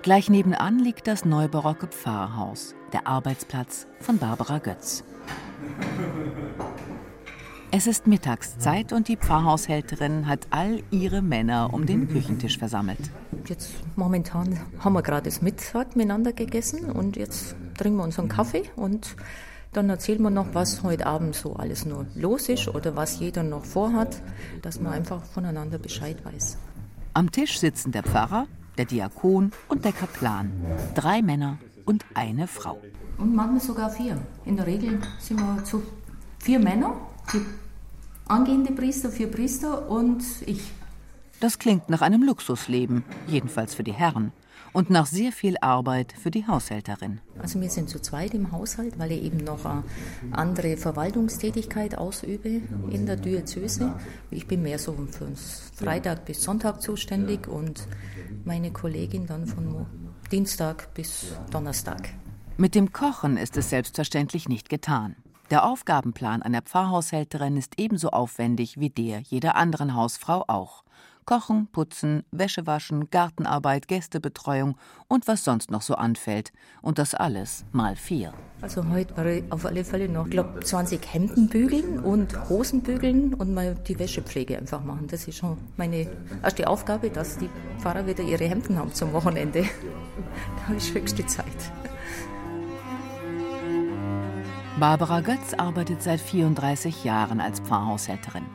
Gleich 0.00 0.30
nebenan 0.30 0.78
liegt 0.78 1.06
das 1.06 1.26
neubarocke 1.26 1.88
Pfarrhaus, 1.88 2.74
der 2.94 3.06
Arbeitsplatz 3.06 3.86
von 4.00 4.16
Barbara 4.16 4.56
Götz. 4.56 5.04
Es 7.70 7.86
ist 7.86 8.06
Mittagszeit 8.06 8.94
und 8.94 9.08
die 9.08 9.18
Pfarrhaushälterin 9.18 10.26
hat 10.26 10.46
all 10.48 10.82
ihre 10.90 11.20
Männer 11.20 11.74
um 11.74 11.84
den 11.84 12.08
Küchentisch 12.08 12.56
versammelt. 12.56 13.10
Jetzt 13.46 13.70
momentan 13.96 14.58
haben 14.78 14.94
wir 14.94 15.02
gerade 15.02 15.24
das 15.24 15.42
Mittag 15.42 15.94
miteinander 15.94 16.32
gegessen 16.32 16.90
und 16.90 17.18
jetzt 17.18 17.54
trinken 17.76 17.98
wir 17.98 18.04
unseren 18.04 18.28
Kaffee 18.28 18.62
und 18.76 19.14
dann 19.72 19.90
erzählen 19.90 20.22
wir 20.22 20.30
noch, 20.30 20.54
was 20.54 20.82
heute 20.82 21.06
Abend 21.06 21.34
so 21.34 21.56
alles 21.56 21.84
nur 21.84 22.06
los 22.14 22.48
ist 22.48 22.68
oder 22.68 22.96
was 22.96 23.18
jeder 23.20 23.42
noch 23.42 23.64
vorhat, 23.64 24.22
dass 24.62 24.80
man 24.80 24.92
einfach 24.92 25.22
voneinander 25.22 25.78
Bescheid 25.78 26.24
weiß. 26.24 26.56
Am 27.14 27.30
Tisch 27.30 27.58
sitzen 27.58 27.92
der 27.92 28.02
Pfarrer, 28.02 28.46
der 28.76 28.86
Diakon 28.86 29.52
und 29.68 29.84
der 29.84 29.92
Kaplan. 29.92 30.52
Drei 30.94 31.20
Männer 31.22 31.58
und 31.84 32.04
eine 32.14 32.46
Frau. 32.46 32.80
Und 33.18 33.34
manchmal 33.34 33.60
sogar 33.60 33.90
vier. 33.90 34.18
In 34.44 34.56
der 34.56 34.66
Regel 34.66 35.00
sind 35.18 35.40
wir 35.40 35.64
zu 35.64 35.82
vier 36.38 36.58
Männer, 36.58 36.94
vier 37.26 37.42
angehende 38.26 38.72
Priester, 38.72 39.10
vier 39.10 39.30
Priester 39.30 39.88
und 39.90 40.22
ich. 40.46 40.72
Das 41.40 41.58
klingt 41.58 41.88
nach 41.88 42.02
einem 42.02 42.24
Luxusleben, 42.24 43.04
jedenfalls 43.28 43.74
für 43.74 43.84
die 43.84 43.92
Herren 43.92 44.32
und 44.72 44.90
nach 44.90 45.06
sehr 45.06 45.32
viel 45.32 45.56
Arbeit 45.60 46.12
für 46.12 46.30
die 46.30 46.46
Haushälterin. 46.46 47.20
Also 47.38 47.60
wir 47.60 47.70
sind 47.70 47.88
zu 47.88 48.00
zweit 48.00 48.34
im 48.34 48.52
Haushalt, 48.52 48.98
weil 48.98 49.12
ich 49.12 49.22
eben 49.22 49.38
noch 49.38 49.64
eine 49.64 49.84
andere 50.32 50.76
Verwaltungstätigkeit 50.76 51.96
ausübe 51.96 52.60
in 52.90 53.06
der 53.06 53.16
Diözese. 53.16 53.94
Ich 54.30 54.46
bin 54.46 54.62
mehr 54.62 54.78
so 54.78 54.96
für 55.10 55.28
Freitag 55.74 56.24
bis 56.24 56.42
Sonntag 56.42 56.82
zuständig 56.82 57.46
und 57.46 57.86
meine 58.44 58.72
Kollegin 58.72 59.26
dann 59.26 59.46
von 59.46 59.86
Dienstag 60.32 60.92
bis 60.94 61.32
Donnerstag. 61.50 62.10
Mit 62.56 62.74
dem 62.74 62.92
Kochen 62.92 63.36
ist 63.36 63.56
es 63.56 63.70
selbstverständlich 63.70 64.48
nicht 64.48 64.68
getan. 64.68 65.14
Der 65.50 65.64
Aufgabenplan 65.64 66.42
einer 66.42 66.60
Pfarrhaushälterin 66.60 67.56
ist 67.56 67.78
ebenso 67.78 68.10
aufwendig 68.10 68.78
wie 68.78 68.90
der 68.90 69.20
jeder 69.20 69.54
anderen 69.54 69.94
Hausfrau 69.94 70.44
auch. 70.46 70.82
Kochen, 71.28 71.68
Putzen, 71.72 72.22
Wäsche 72.30 72.66
waschen, 72.66 73.10
Gartenarbeit, 73.10 73.86
Gästebetreuung 73.86 74.78
und 75.08 75.28
was 75.28 75.44
sonst 75.44 75.70
noch 75.70 75.82
so 75.82 75.94
anfällt. 75.94 76.54
Und 76.80 76.98
das 76.98 77.14
alles 77.14 77.66
mal 77.70 77.96
vier. 77.96 78.32
Also 78.62 78.88
heute 78.88 79.14
war 79.14 79.26
ich 79.26 79.44
auf 79.52 79.66
alle 79.66 79.84
Fälle 79.84 80.08
noch, 80.08 80.30
glaube 80.30 80.60
20 80.60 81.06
Hemden 81.12 81.50
bügeln 81.50 81.98
und 81.98 82.48
Hosen 82.48 82.80
bügeln 82.80 83.34
und 83.34 83.52
mal 83.52 83.74
die 83.74 83.98
Wäschepflege 83.98 84.56
einfach 84.56 84.82
machen. 84.82 85.06
Das 85.08 85.28
ist 85.28 85.36
schon 85.36 85.58
meine 85.76 86.10
erste 86.42 86.66
Aufgabe, 86.66 87.10
dass 87.10 87.36
die 87.36 87.50
Pfarrer 87.78 88.06
wieder 88.06 88.24
ihre 88.24 88.44
Hemden 88.44 88.78
haben 88.78 88.94
zum 88.94 89.12
Wochenende. 89.12 89.66
da 90.66 90.74
ist 90.74 90.94
höchste 90.94 91.26
Zeit. 91.26 91.44
Barbara 94.80 95.20
Götz 95.20 95.52
arbeitet 95.52 96.02
seit 96.02 96.22
34 96.22 97.04
Jahren 97.04 97.42
als 97.42 97.60
Pfarrhaushälterin. 97.60 98.46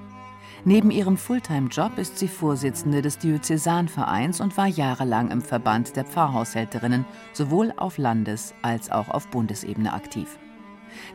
Neben 0.66 0.92
ihrem 0.92 1.18
Fulltime-Job 1.18 1.98
ist 1.98 2.18
sie 2.18 2.30
Vorsitzende 2.30 3.02
des 3.02 3.18
Diözesanvereins 3.18 4.40
und 4.40 4.56
war 4.56 4.68
jahrelang 4.68 5.30
im 5.30 5.42
Verband 5.42 5.98
der 5.98 6.06
Pfarrhaushälterinnen 6.06 7.04
sowohl 7.34 7.74
auf 7.76 7.98
Landes- 7.98 8.54
als 8.62 8.90
auch 8.90 9.10
auf 9.10 9.28
Bundesebene 9.28 9.92
aktiv. 9.92 10.40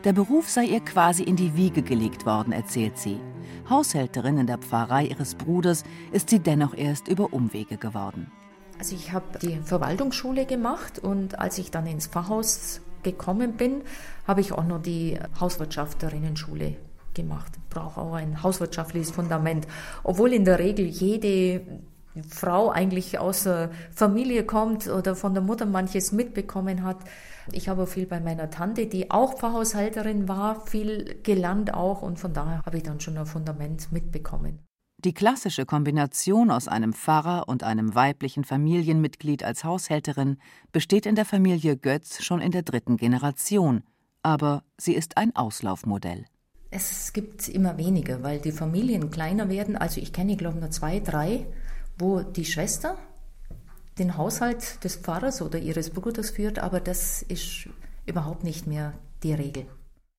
Der 0.03 0.13
Beruf 0.13 0.49
sei 0.49 0.65
ihr 0.65 0.81
quasi 0.81 1.23
in 1.23 1.35
die 1.35 1.55
Wiege 1.55 1.81
gelegt 1.81 2.27
worden, 2.27 2.53
erzählt 2.53 2.99
sie. 2.99 3.19
Haushälterin 3.67 4.37
in 4.37 4.45
der 4.45 4.59
Pfarrei 4.59 5.05
ihres 5.05 5.33
Bruders 5.33 5.83
ist 6.11 6.29
sie 6.29 6.39
dennoch 6.39 6.75
erst 6.75 7.07
über 7.07 7.33
Umwege 7.33 7.77
geworden. 7.77 8.31
Also 8.77 8.95
ich 8.95 9.13
habe 9.13 9.39
die 9.39 9.57
Verwaltungsschule 9.63 10.45
gemacht 10.45 10.99
und 10.99 11.39
als 11.39 11.57
ich 11.57 11.71
dann 11.71 11.87
ins 11.87 12.05
Pfarrhaus 12.05 12.81
gekommen 13.01 13.53
bin, 13.53 13.81
habe 14.27 14.41
ich 14.41 14.51
auch 14.51 14.65
noch 14.65 14.81
die 14.81 15.17
Hauswirtschafterinnenschule 15.39 16.77
gemacht. 17.21 17.51
Brauche 17.69 18.01
auch 18.01 18.13
ein 18.13 18.41
hauswirtschaftliches 18.41 19.11
Fundament. 19.11 19.67
Obwohl 20.03 20.33
in 20.33 20.45
der 20.45 20.59
Regel 20.59 20.85
jede 20.85 21.61
Frau 22.27 22.69
eigentlich 22.69 23.19
aus 23.19 23.43
der 23.43 23.69
Familie 23.91 24.43
kommt 24.43 24.87
oder 24.87 25.15
von 25.15 25.33
der 25.33 25.43
Mutter 25.43 25.65
manches 25.65 26.11
mitbekommen 26.11 26.83
hat. 26.83 26.97
Ich 27.51 27.69
habe 27.69 27.87
viel 27.87 28.05
bei 28.05 28.19
meiner 28.19 28.49
Tante, 28.49 28.87
die 28.87 29.11
auch 29.11 29.37
Pfarrhaushalterin 29.37 30.27
war, 30.27 30.65
viel 30.65 31.19
gelernt 31.23 31.73
auch 31.73 32.01
und 32.01 32.19
von 32.19 32.33
daher 32.33 32.63
habe 32.65 32.77
ich 32.77 32.83
dann 32.83 32.99
schon 32.99 33.17
ein 33.17 33.25
Fundament 33.25 33.91
mitbekommen. 33.91 34.59
Die 35.05 35.13
klassische 35.13 35.65
Kombination 35.65 36.51
aus 36.51 36.67
einem 36.67 36.91
Pfarrer 36.91 37.47
und 37.47 37.63
einem 37.63 37.95
weiblichen 37.95 38.43
Familienmitglied 38.43 39.43
als 39.43 39.63
Haushälterin 39.63 40.37
besteht 40.73 41.05
in 41.05 41.15
der 41.15 41.23
Familie 41.23 41.77
Götz 41.77 42.21
schon 42.21 42.41
in 42.41 42.51
der 42.51 42.63
dritten 42.63 42.97
Generation, 42.97 43.83
aber 44.23 44.63
sie 44.77 44.93
ist 44.93 45.15
ein 45.15 45.33
Auslaufmodell. 45.35 46.25
Es 46.71 47.13
gibt 47.13 47.47
immer 47.47 47.77
weniger, 47.77 48.21
weil 48.21 48.39
die 48.39 48.51
Familien 48.51 49.09
kleiner 49.09 49.49
werden. 49.49 49.75
Also 49.75 49.99
ich 49.99 50.13
kenne, 50.13 50.37
glaube 50.37 50.57
ich, 50.57 50.61
nur 50.61 50.71
zwei, 50.71 50.99
drei, 50.99 51.47
wo 51.97 52.21
die 52.21 52.45
Schwester 52.45 52.97
den 53.97 54.17
Haushalt 54.17 54.83
des 54.83 54.95
Pfarrers 54.95 55.41
oder 55.41 55.59
ihres 55.59 55.89
Bruders 55.89 56.29
führt, 56.29 56.59
aber 56.59 56.79
das 56.79 57.21
ist 57.23 57.67
überhaupt 58.05 58.43
nicht 58.43 58.65
mehr 58.65 58.93
die 59.23 59.33
Regel. 59.33 59.65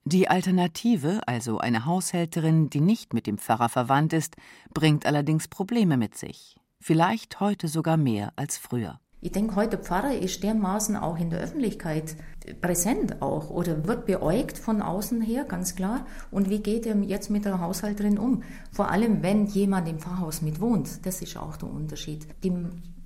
Die 0.04 0.28
Alternative, 0.28 1.20
also 1.26 1.58
eine 1.58 1.84
Haushälterin, 1.84 2.68
die 2.70 2.80
nicht 2.80 3.14
mit 3.14 3.26
dem 3.26 3.38
Pfarrer 3.38 3.68
verwandt 3.68 4.12
ist, 4.12 4.36
bringt 4.72 5.06
allerdings 5.06 5.48
Probleme 5.48 5.96
mit 5.96 6.16
sich. 6.16 6.56
Vielleicht 6.80 7.40
heute 7.40 7.68
sogar 7.68 7.96
mehr 7.96 8.32
als 8.36 8.56
früher. 8.56 8.98
Ich 9.22 9.32
denke, 9.32 9.56
heute 9.56 9.76
Pfarrer 9.76 10.14
ist 10.14 10.42
dermaßen 10.42 10.96
auch 10.96 11.18
in 11.18 11.28
der 11.28 11.40
Öffentlichkeit 11.40 12.16
präsent 12.62 13.20
auch 13.20 13.50
oder 13.50 13.86
wird 13.86 14.06
beäugt 14.06 14.56
von 14.56 14.80
außen 14.80 15.20
her, 15.20 15.44
ganz 15.44 15.76
klar. 15.76 16.06
Und 16.30 16.48
wie 16.48 16.60
geht 16.60 16.86
er 16.86 16.96
jetzt 16.96 17.28
mit 17.28 17.44
der 17.44 17.60
Haushalterin 17.60 18.18
um? 18.18 18.42
Vor 18.72 18.90
allem, 18.90 19.22
wenn 19.22 19.44
jemand 19.44 19.88
im 19.88 19.98
Pfarrhaus 19.98 20.40
mit 20.40 20.58
wohnt. 20.60 21.04
Das 21.04 21.20
ist 21.20 21.36
auch 21.36 21.58
der 21.58 21.70
Unterschied. 21.70 22.26
Die 22.42 22.52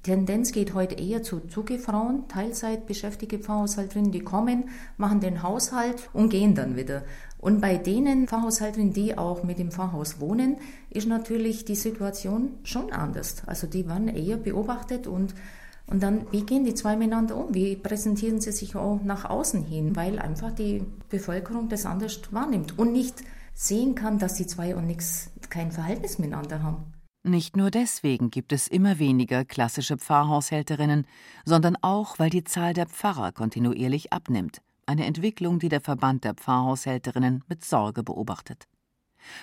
Tendenz 0.05 0.53
geht 0.53 0.75
heute 0.75 0.95
eher 0.97 1.23
zu 1.25 1.41
Zugefrauen, 1.41 2.29
Teilzeit 2.29 2.87
beschäftigte 2.87 3.39
Pfarrhaushalterinnen, 3.39 4.13
die 4.13 4.21
kommen, 4.21 4.69
machen 4.99 5.19
den 5.19 5.43
Haushalt 5.43 6.11
und 6.13 6.29
gehen 6.29 6.55
dann 6.55 6.77
wieder. 6.77 7.03
Und 7.39 7.61
bei 7.61 7.77
denen 7.77 8.29
Pfarrhaushalterinnen, 8.29 8.93
die 8.93 9.19
auch 9.19 9.43
mit 9.43 9.59
dem 9.59 9.73
Pfarrhaus 9.73 10.21
wohnen, 10.21 10.59
ist 10.91 11.09
natürlich 11.09 11.65
die 11.65 11.75
Situation 11.75 12.51
schon 12.63 12.93
anders. 12.93 13.43
Also 13.47 13.67
die 13.67 13.89
werden 13.89 14.09
eher 14.09 14.37
beobachtet 14.37 15.07
und 15.07 15.35
und 15.87 16.03
dann, 16.03 16.27
wie 16.33 16.43
gehen 16.43 16.65
die 16.65 16.75
zwei 16.75 16.97
miteinander 16.97 17.37
um? 17.37 17.55
Wie 17.55 17.77
präsentieren 17.77 18.41
sie 18.41 18.53
sich 18.53 18.75
auch 18.75 19.03
nach 19.05 19.25
außen 19.27 19.63
hin? 19.63 19.95
Weil 19.95 20.19
einfach 20.19 20.53
die 20.53 20.83
Bevölkerung 21.11 21.69
das 21.69 21.85
anders 21.85 22.21
wahrnimmt 22.33 22.79
und 22.79 22.93
nicht 22.93 23.23
sehen 23.53 23.95
kann, 23.95 24.19
dass 24.19 24.35
die 24.35 24.47
zwei 24.47 24.75
und 24.75 24.87
nichts, 24.87 25.31
kein 25.51 25.71
Verhältnis 25.71 26.19
miteinander 26.19 26.63
haben. 26.63 26.93
Nicht 27.27 27.57
nur 27.57 27.71
deswegen 27.71 28.31
gibt 28.31 28.53
es 28.53 28.69
immer 28.69 28.99
weniger 28.99 29.45
klassische 29.45 29.97
Pfarrhaushälterinnen, 29.97 31.07
sondern 31.45 31.77
auch, 31.81 32.19
weil 32.19 32.29
die 32.29 32.45
Zahl 32.45 32.75
der 32.75 32.87
Pfarrer 32.87 33.33
kontinuierlich 33.33 34.13
abnimmt. 34.13 34.61
Eine 34.87 35.07
Entwicklung, 35.07 35.59
die 35.59 35.71
der 35.71 35.81
Verband 35.81 36.25
der 36.25 36.35
Pfarrhaushälterinnen 36.35 37.43
mit 37.49 37.65
Sorge 37.65 38.03
beobachtet. 38.03 38.67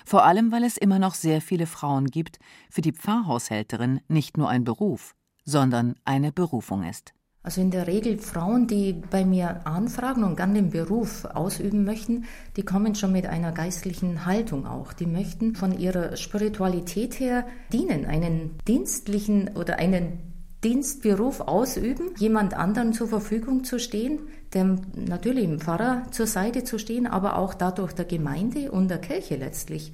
Vor 0.04 0.24
allem, 0.24 0.52
weil 0.52 0.62
es 0.62 0.76
immer 0.76 1.00
noch 1.00 1.14
sehr 1.14 1.40
viele 1.40 1.66
Frauen 1.66 2.06
gibt, 2.06 2.38
für 2.70 2.82
die 2.82 2.92
Pfarrhaushälterin 2.92 4.00
nicht 4.06 4.36
nur 4.36 4.48
ein 4.48 4.62
Beruf, 4.62 5.16
sondern 5.44 5.96
eine 6.04 6.32
Berufung 6.32 6.84
ist. 6.84 7.14
Also 7.44 7.60
in 7.60 7.72
der 7.72 7.88
Regel 7.88 8.18
Frauen, 8.18 8.68
die 8.68 8.92
bei 8.92 9.24
mir 9.24 9.66
anfragen 9.66 10.22
und 10.22 10.36
gern 10.36 10.54
den 10.54 10.70
Beruf 10.70 11.24
ausüben 11.24 11.84
möchten, 11.84 12.24
die 12.56 12.62
kommen 12.62 12.94
schon 12.94 13.10
mit 13.10 13.26
einer 13.26 13.50
geistlichen 13.50 14.26
Haltung 14.26 14.64
auch. 14.64 14.92
Die 14.92 15.06
möchten 15.06 15.56
von 15.56 15.76
ihrer 15.76 16.16
Spiritualität 16.16 17.18
her 17.18 17.44
dienen, 17.72 18.06
einen 18.06 18.58
dienstlichen 18.68 19.50
oder 19.56 19.80
einen 19.80 20.32
Dienstberuf 20.62 21.40
ausüben, 21.40 22.10
jemand 22.18 22.54
anderen 22.54 22.92
zur 22.92 23.08
Verfügung 23.08 23.64
zu 23.64 23.80
stehen, 23.80 24.20
dem 24.54 24.82
natürlich 24.94 25.46
dem 25.46 25.58
Pfarrer 25.58 26.04
zur 26.12 26.28
Seite 26.28 26.62
zu 26.62 26.78
stehen, 26.78 27.08
aber 27.08 27.36
auch 27.36 27.54
dadurch 27.54 27.92
der 27.92 28.04
Gemeinde 28.04 28.70
und 28.70 28.86
der 28.86 28.98
Kirche 28.98 29.34
letztlich. 29.34 29.92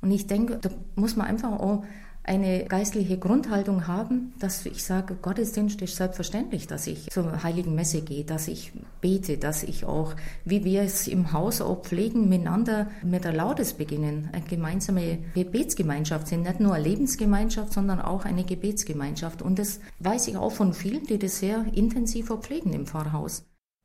Und 0.00 0.12
ich 0.12 0.28
denke, 0.28 0.58
da 0.62 0.70
muss 0.94 1.16
man 1.16 1.26
einfach 1.26 1.50
auch 1.50 1.84
eine 2.24 2.64
geistliche 2.64 3.18
Grundhaltung 3.18 3.86
haben, 3.86 4.32
dass 4.38 4.64
ich 4.64 4.82
sage, 4.82 5.14
Gottesdienst 5.14 5.80
ist 5.82 5.96
selbstverständlich, 5.96 6.66
dass 6.66 6.86
ich 6.86 7.10
zur 7.10 7.42
heiligen 7.42 7.74
Messe 7.74 8.00
gehe, 8.00 8.24
dass 8.24 8.48
ich 8.48 8.72
bete, 9.00 9.36
dass 9.36 9.62
ich 9.62 9.84
auch, 9.84 10.14
wie 10.44 10.64
wir 10.64 10.82
es 10.82 11.06
im 11.06 11.32
Haus 11.32 11.60
auch 11.60 11.82
pflegen, 11.82 12.28
miteinander 12.28 12.90
mit 13.02 13.24
der 13.24 13.34
Laudes 13.34 13.74
beginnen, 13.74 14.30
eine 14.32 14.44
gemeinsame 14.44 15.18
Gebetsgemeinschaft 15.34 16.28
sind, 16.28 16.44
nicht 16.44 16.60
nur 16.60 16.74
eine 16.74 16.84
Lebensgemeinschaft, 16.84 17.72
sondern 17.72 18.00
auch 18.00 18.24
eine 18.24 18.44
Gebetsgemeinschaft. 18.44 19.42
Und 19.42 19.58
das 19.58 19.80
weiß 20.00 20.28
ich 20.28 20.36
auch 20.38 20.52
von 20.52 20.72
vielen, 20.72 21.04
die 21.06 21.18
das 21.18 21.38
sehr 21.38 21.66
intensiv 21.74 22.32
pflegen 22.40 22.72
im 22.72 22.86
Pfarrhaus. 22.86 23.44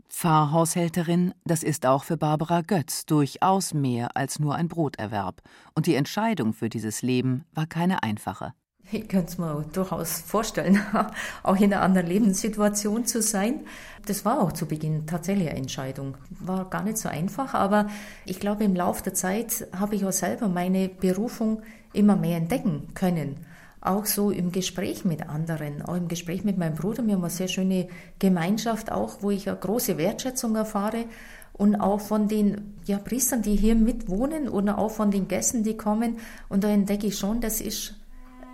Pfarrhaushälterin, 0.10 1.34
das 1.46 1.64
ist 1.64 1.86
auch 1.86 2.04
für 2.04 2.18
Barbara 2.18 2.62
Götz 2.62 3.06
durchaus 3.06 3.74
mehr 3.74 4.18
als 4.18 4.40
nur 4.40 4.56
ein 4.56 4.68
Broterwerb. 4.68 5.42
Und 5.76 5.86
die 5.86 5.96
Entscheidung 5.96 6.54
für 6.54 6.68
dieses 6.68 7.02
Leben 7.02 7.46
war 7.54 7.68
keine 7.68 8.04
einfache. 8.04 8.54
Ich 8.92 9.08
könnte 9.08 9.28
es 9.28 9.38
mir 9.38 9.64
durchaus 9.72 10.20
vorstellen, 10.22 10.82
auch 11.44 11.56
in 11.56 11.72
einer 11.72 11.84
anderen 11.84 12.08
Lebenssituation 12.08 13.06
zu 13.06 13.22
sein. 13.22 13.62
Das 14.08 14.26
war 14.26 14.42
auch 14.42 14.52
zu 14.52 14.66
Beginn 14.66 15.06
tatsächlich 15.06 15.48
eine 15.48 15.60
Entscheidung. 15.60 16.18
War 16.40 16.66
gar 16.66 16.82
nicht 16.82 16.98
so 16.98 17.08
einfach, 17.08 17.54
aber 17.54 17.88
ich 18.26 18.40
glaube, 18.40 18.64
im 18.64 18.76
Laufe 18.76 19.04
der 19.04 19.14
Zeit 19.14 19.68
habe 19.78 19.96
ich 19.96 20.06
auch 20.06 20.12
selber 20.12 20.48
meine 20.48 20.90
Berufung 20.90 21.62
immer 21.94 22.16
mehr 22.16 22.38
entdecken 22.38 22.94
können 22.96 23.46
auch 23.82 24.06
so 24.06 24.32
im 24.32 24.52
Gespräch 24.52 25.06
mit 25.06 25.28
anderen, 25.28 25.82
auch 25.82 25.96
im 25.96 26.08
Gespräch 26.08 26.44
mit 26.44 26.58
meinem 26.58 26.76
Bruder. 26.76 27.06
Wir 27.06 27.14
haben 27.14 27.24
eine 27.24 27.30
sehr 27.30 27.48
schöne 27.48 27.88
Gemeinschaft 28.20 28.92
auch, 28.92 29.22
wo 29.22 29.32
ich 29.32 29.48
eine 29.48 29.58
große 29.58 29.98
Wertschätzung 29.98 30.56
erfahre 30.56 31.06
und 31.54 31.76
auch 31.76 32.00
von 32.00 32.28
den 32.28 32.76
ja, 32.86 32.98
Priestern, 32.98 33.42
die 33.42 33.56
hier 33.56 33.76
mitwohnen 33.76 34.50
oder 34.50 34.78
auch 34.78 34.92
von 34.92 35.12
den 35.12 35.28
Gästen, 35.28 35.64
die 35.64 35.78
kommen. 35.78 36.18
Und 36.48 36.64
da 36.64 36.70
entdecke 36.70 37.08
ich 37.08 37.18
schon, 37.18 37.42
das 37.42 37.62
ist 37.62 37.96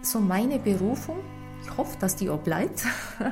so 0.01 0.19
meine 0.19 0.59
Berufung. 0.59 1.17
Ich 1.63 1.77
hoffe, 1.77 1.97
dass 1.99 2.15
die 2.15 2.29
auch 2.29 2.41
bleibt. 2.41 2.83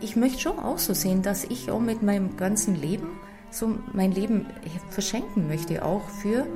Ich 0.00 0.14
möchte 0.14 0.38
schon 0.38 0.60
auch 0.60 0.78
so 0.78 0.94
sehen, 0.94 1.22
dass 1.22 1.42
ich 1.42 1.72
auch 1.72 1.80
mit 1.80 2.04
meinem 2.04 2.36
ganzen 2.36 2.76
Leben 2.76 3.18
so 3.50 3.78
mein 3.92 4.12
Leben 4.12 4.46
verschenken 4.90 5.48
möchte, 5.48 5.84
auch 5.84 6.08
für 6.08 6.46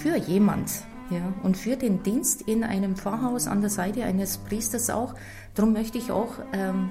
für 0.00 0.16
jemand. 0.16 0.70
Ja, 1.10 1.32
und 1.42 1.56
für 1.56 1.76
den 1.76 2.02
Dienst 2.04 2.42
in 2.42 2.62
einem 2.62 2.94
Pfarrhaus 2.94 3.48
an 3.48 3.60
der 3.60 3.70
Seite 3.70 4.04
eines 4.04 4.38
Priesters 4.38 4.90
auch. 4.90 5.14
Darum 5.54 5.72
möchte 5.72 5.98
ich 5.98 6.12
auch 6.12 6.34
ähm, 6.52 6.90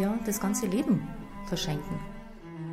ja, 0.00 0.18
das 0.26 0.40
ganze 0.40 0.66
Leben 0.66 1.06
verschenken. 1.46 2.00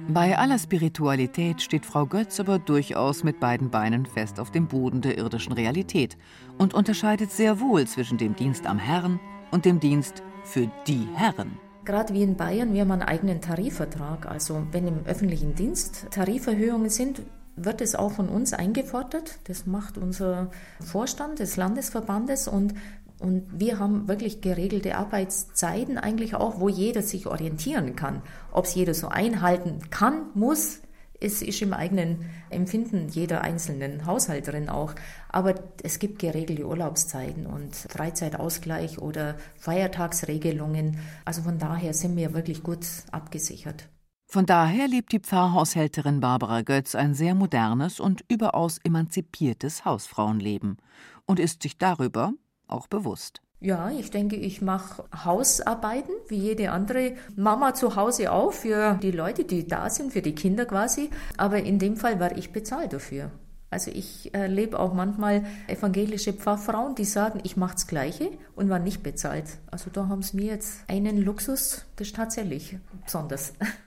Bei 0.10 0.38
aller 0.38 0.58
Spiritualität 0.58 1.62
steht 1.62 1.86
Frau 1.86 2.06
Götz 2.06 2.40
aber 2.40 2.58
durchaus 2.58 3.24
mit 3.24 3.40
beiden 3.40 3.70
Beinen 3.70 4.06
fest 4.06 4.40
auf 4.40 4.52
dem 4.52 4.68
Boden 4.68 5.02
der 5.02 5.18
irdischen 5.18 5.54
Realität 5.54 6.18
und 6.58 6.74
unterscheidet 6.74 7.30
sehr 7.32 7.60
wohl 7.60 7.86
zwischen 7.86 8.18
dem 8.18 8.36
Dienst 8.36 8.66
am 8.66 8.80
Herrn 8.80 9.20
und 9.52 9.66
dem 9.66 9.80
Dienst 9.80 10.24
für 10.44 10.72
die 10.88 11.08
Herren. 11.14 11.60
Gerade 11.86 12.14
wie 12.14 12.24
in 12.24 12.36
Bayern, 12.36 12.74
wir 12.74 12.82
haben 12.82 12.92
einen 12.92 13.04
eigenen 13.04 13.40
Tarifvertrag. 13.40 14.26
Also 14.26 14.66
wenn 14.72 14.88
im 14.88 15.06
öffentlichen 15.06 15.56
Dienst 15.56 16.08
Tariferhöhungen 16.10 16.90
sind, 16.90 17.22
wird 17.58 17.82
es 17.82 17.96
auch 17.96 18.12
von 18.12 18.30
uns 18.30 18.54
eingefordert. 18.54 19.40
Das 19.46 19.66
macht 19.66 19.98
unser 19.98 20.50
Vorstand 20.80 21.40
des 21.40 21.58
Landesverbandes 21.58 22.48
und 22.48 22.74
und 23.20 23.48
wir 23.60 23.80
haben 23.80 24.08
wirklich 24.08 24.42
geregelte 24.42 24.96
Arbeitszeiten 24.96 25.98
eigentlich 25.98 26.36
auch, 26.36 26.60
wo 26.60 26.70
jeder 26.70 27.02
sich 27.02 27.26
orientieren 27.26 27.96
kann. 27.96 28.22
Ob 28.52 28.66
es 28.66 28.76
jeder 28.76 28.94
so 28.94 29.08
einhalten 29.08 29.80
kann, 29.90 30.28
muss, 30.36 30.82
es 31.20 31.42
ist 31.42 31.62
im 31.64 31.74
eigenen 31.74 32.30
Empfinden 32.52 33.10
jeder 33.10 33.42
einzelnen 33.42 34.06
Haushalterin 34.06 34.70
auch. 34.70 34.94
Aber 35.30 35.56
es 35.82 35.98
gibt 35.98 36.20
geregelte 36.20 36.68
Urlaubszeiten 36.68 37.48
und 37.48 37.76
Freizeitausgleich 37.76 39.00
oder 39.00 39.36
Feiertagsregelungen. 39.56 41.00
Also 41.26 41.42
von 41.42 41.58
daher 41.58 41.96
sind 41.96 42.16
wir 42.18 42.36
wirklich 42.36 42.62
gut 42.62 42.86
abgesichert. 43.12 43.88
Von 44.30 44.46
daher 44.46 44.90
lebt 44.90 45.14
die 45.14 45.22
Pfarrhaushälterin 45.22 46.20
Barbara 46.20 46.62
Götz 46.62 46.96
ein 46.96 47.14
sehr 47.14 47.34
modernes 47.34 48.02
und 48.02 48.26
überaus 48.28 48.78
emanzipiertes 48.84 49.86
Hausfrauenleben 49.86 50.78
und 51.26 51.40
ist 51.40 51.64
sich 51.64 51.78
darüber 51.78 52.34
auch 52.68 52.88
bewusst. 52.88 53.42
Ja, 53.62 53.90
ich 53.90 54.12
denke, 54.12 54.36
ich 54.36 54.62
mache 54.62 55.06
Hausarbeiten 55.24 56.14
wie 56.28 56.40
jede 56.40 56.72
andere 56.72 57.16
Mama 57.38 57.74
zu 57.74 57.96
Hause 57.96 58.34
auch 58.34 58.52
für 58.52 59.00
die 59.02 59.12
Leute, 59.12 59.46
die 59.46 59.66
da 59.66 59.90
sind, 59.90 60.12
für 60.12 60.22
die 60.22 60.36
Kinder 60.36 60.66
quasi. 60.66 61.10
Aber 61.38 61.64
in 61.64 61.80
dem 61.80 61.96
Fall 61.96 62.20
war 62.20 62.38
ich 62.38 62.52
bezahlt 62.52 62.92
dafür. 62.92 63.32
Also 63.70 63.92
ich 63.92 64.34
erlebe 64.34 64.78
auch 64.78 64.94
manchmal 64.94 65.46
evangelische 65.68 66.34
Pfarrfrauen, 66.34 66.96
die 66.96 67.06
sagen, 67.06 67.40
ich 67.44 67.56
mache 67.56 67.76
das 67.76 67.88
Gleiche 67.88 68.30
und 68.56 68.70
war 68.70 68.80
nicht 68.80 69.04
bezahlt. 69.04 69.58
Also 69.72 69.90
da 69.90 70.10
haben 70.10 70.22
sie 70.22 70.36
mir 70.36 70.48
jetzt 70.48 70.82
einen 70.90 71.18
Luxus, 71.18 71.86
das 71.96 72.08
ist 72.08 72.16
tatsächlich 72.18 72.78
besonders. 73.06 73.54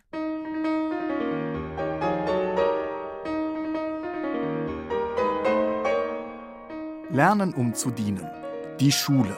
Lernen 7.20 7.52
um 7.52 7.74
zu 7.74 7.90
dienen. 7.90 8.26
Die 8.80 8.90
Schule. 8.90 9.36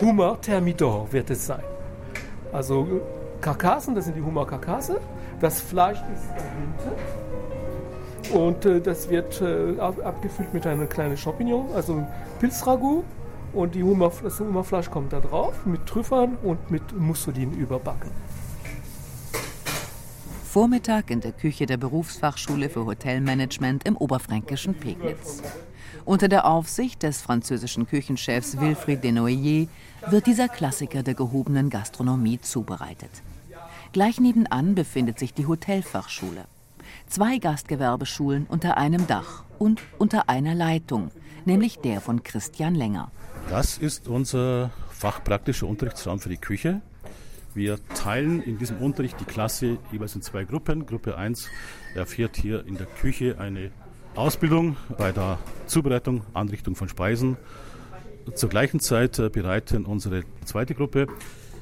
Hummer 0.00 0.40
Thermidor 0.40 1.12
wird 1.12 1.28
es 1.28 1.46
sein. 1.46 1.62
Also 2.50 3.02
Karkassen, 3.42 3.94
das 3.94 4.06
sind 4.06 4.16
die 4.16 4.22
Hummer-Karkasse. 4.22 4.98
Das 5.38 5.60
Fleisch 5.60 5.98
ist 6.14 6.30
dahinter. 6.30 6.92
Und 8.42 8.64
äh, 8.64 8.80
das 8.80 9.10
wird 9.10 9.42
äh, 9.42 9.78
abgefüllt 9.78 10.54
mit 10.54 10.66
einer 10.66 10.86
kleinen 10.86 11.18
Champignon, 11.18 11.66
also 11.74 12.02
Pilzragout. 12.38 13.04
Und 13.52 13.74
die 13.74 13.82
Hummer, 13.82 14.10
das 14.22 14.40
Hummerfleisch 14.40 14.90
kommt 14.90 15.12
da 15.12 15.20
drauf 15.20 15.66
mit 15.66 15.84
Trüffern 15.84 16.38
und 16.42 16.70
mit 16.70 16.98
Mussolin 16.98 17.52
überbacken. 17.52 18.10
Vormittag 20.52 21.12
in 21.12 21.20
der 21.20 21.30
Küche 21.30 21.64
der 21.64 21.76
Berufsfachschule 21.76 22.70
für 22.70 22.84
Hotelmanagement 22.84 23.86
im 23.86 23.96
oberfränkischen 23.96 24.74
Pegnitz. 24.74 25.44
Unter 26.04 26.26
der 26.26 26.44
Aufsicht 26.44 27.04
des 27.04 27.22
französischen 27.22 27.86
Küchenchefs 27.86 28.58
Wilfried 28.58 29.04
Desnoyers 29.04 29.68
wird 30.08 30.26
dieser 30.26 30.48
Klassiker 30.48 31.04
der 31.04 31.14
gehobenen 31.14 31.70
Gastronomie 31.70 32.40
zubereitet. 32.40 33.12
Gleich 33.92 34.18
nebenan 34.18 34.74
befindet 34.74 35.20
sich 35.20 35.32
die 35.32 35.46
Hotelfachschule. 35.46 36.46
Zwei 37.06 37.38
Gastgewerbeschulen 37.38 38.46
unter 38.48 38.76
einem 38.76 39.06
Dach 39.06 39.44
und 39.60 39.80
unter 39.98 40.28
einer 40.28 40.56
Leitung, 40.56 41.12
nämlich 41.44 41.78
der 41.78 42.00
von 42.00 42.24
Christian 42.24 42.74
Länger. 42.74 43.12
Das 43.50 43.78
ist 43.78 44.08
unser 44.08 44.72
fachpraktischer 44.90 45.68
Unterrichtsraum 45.68 46.18
für 46.18 46.28
die 46.28 46.38
Küche. 46.38 46.80
Wir 47.54 47.78
teilen 47.94 48.42
in 48.42 48.58
diesem 48.58 48.78
Unterricht 48.78 49.18
die 49.20 49.24
Klasse 49.24 49.78
jeweils 49.90 50.14
in 50.14 50.22
zwei 50.22 50.44
Gruppen. 50.44 50.86
Gruppe 50.86 51.16
1 51.16 51.48
erfährt 51.94 52.36
hier 52.36 52.64
in 52.66 52.76
der 52.76 52.86
Küche 52.86 53.38
eine 53.38 53.72
Ausbildung 54.14 54.76
bei 54.96 55.12
der 55.12 55.38
Zubereitung, 55.66 56.22
Anrichtung 56.32 56.76
von 56.76 56.88
Speisen. 56.88 57.36
Zur 58.34 58.48
gleichen 58.48 58.80
Zeit 58.80 59.18
äh, 59.18 59.28
bereiten 59.28 59.84
unsere 59.84 60.22
zweite 60.44 60.74
Gruppe 60.74 61.06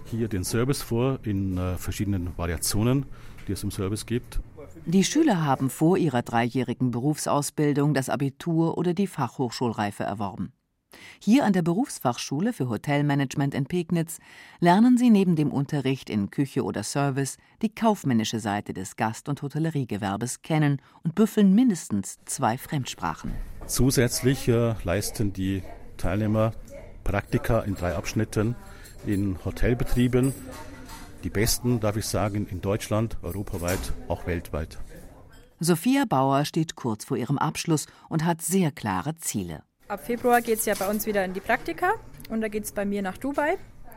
hier 0.07 0.29
den 0.29 0.44
Service 0.44 0.83
vor 0.83 1.20
in 1.22 1.57
äh, 1.57 1.77
verschiedenen 1.77 2.37
Variationen, 2.37 3.07
die 3.46 3.53
es 3.53 3.62
im 3.62 3.70
Service 3.70 4.07
gibt. 4.07 4.40
Die 4.85 5.05
Schüler 5.05 5.44
haben 5.44 5.70
vor 5.70 5.96
ihrer 5.96 6.22
dreijährigen 6.22 6.90
Berufsausbildung 6.90 7.94
das 7.94 8.09
Abitur 8.09 8.77
oder 8.79 8.94
die 8.94 9.07
Fachhochschulreife 9.07 10.05
erworben. 10.05 10.53
Hier 11.20 11.44
an 11.44 11.53
der 11.53 11.62
Berufsfachschule 11.62 12.53
für 12.53 12.68
Hotelmanagement 12.68 13.55
in 13.55 13.66
Pegnitz 13.66 14.18
lernen 14.61 14.96
sie 14.96 15.11
neben 15.11 15.37
dem 15.37 15.51
Unterricht 15.51 16.11
in 16.11 16.31
Küche 16.31 16.64
oder 16.64 16.83
Service 16.83 17.37
die 17.62 17.74
kaufmännische 17.74 18.40
Seite 18.40 18.72
des 18.72 18.96
Gast- 18.96 19.29
und 19.29 19.42
Hotelleriegewerbes 19.42 20.42
kennen 20.42 20.81
und 21.03 21.14
büffeln 21.14 21.55
mindestens 21.55 22.18
zwei 22.24 22.57
Fremdsprachen. 22.57 23.33
Zusätzlich 23.66 24.48
äh, 24.48 24.74
leisten 24.85 25.33
die 25.33 25.62
Teilnehmer 25.96 26.53
Praktika 27.05 27.61
in 27.61 27.74
drei 27.74 27.94
Abschnitten 27.94 28.55
in 29.07 29.44
Hotelbetrieben. 29.44 30.33
Die 31.24 31.31
besten, 31.31 31.81
darf 31.81 31.96
ich 31.96 32.07
sagen, 32.07 32.46
in 32.46 32.61
Deutschland, 32.61 33.18
europaweit, 33.22 33.92
auch 34.07 34.27
weltweit. 34.27 34.79
Sophia 35.61 36.05
Bauer 36.09 36.44
steht 36.44 36.77
kurz 36.77 37.05
vor 37.05 37.16
ihrem 37.16 37.38
Abschluss 37.38 37.87
und 38.09 38.24
hat 38.24 38.40
sehr 38.42 38.70
klare 38.70 39.16
Ziele. 39.16 39.62
Ab 39.88 40.05
Februar 40.05 40.42
geht 40.42 40.59
es 40.59 40.66
ja 40.66 40.74
bei 40.79 40.87
uns 40.87 41.07
wieder 41.07 41.24
in 41.24 41.33
die 41.33 41.40
Praktika 41.40 41.94
und 42.29 42.42
da 42.42 42.48
geht 42.48 42.64
es 42.64 42.72
bei 42.72 42.85
mir 42.85 43.01
nach 43.01 43.16
Dubai 43.16 43.57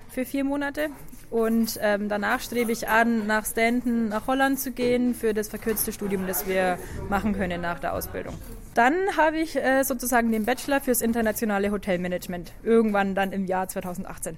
für 0.10 0.24
vier 0.24 0.46
Monate. 0.46 0.88
Und 1.30 1.78
ähm, 1.82 2.08
danach 2.08 2.40
strebe 2.40 2.72
ich 2.72 2.88
an, 2.88 3.28
nach 3.28 3.46
Stanton, 3.46 4.08
nach 4.08 4.26
Holland 4.28 4.58
zu 4.58 4.72
gehen 4.72 5.14
für 5.14 5.34
das 5.34 5.50
verkürzte 5.50 5.92
Studium, 5.92 6.28
das 6.28 6.48
wir 6.48 6.78
machen 7.10 7.34
können 7.34 7.60
nach 7.60 7.80
der 7.80 7.94
Ausbildung. 7.94 8.36
Dann 8.74 8.96
habe 9.18 9.40
ich 9.40 9.58
äh, 9.58 9.84
sozusagen 9.84 10.32
den 10.32 10.46
Bachelor 10.46 10.80
fürs 10.80 11.02
internationale 11.02 11.72
Hotelmanagement, 11.72 12.54
irgendwann 12.64 13.14
dann 13.14 13.34
im 13.34 13.46
Jahr 13.46 13.68
2018. 13.68 14.38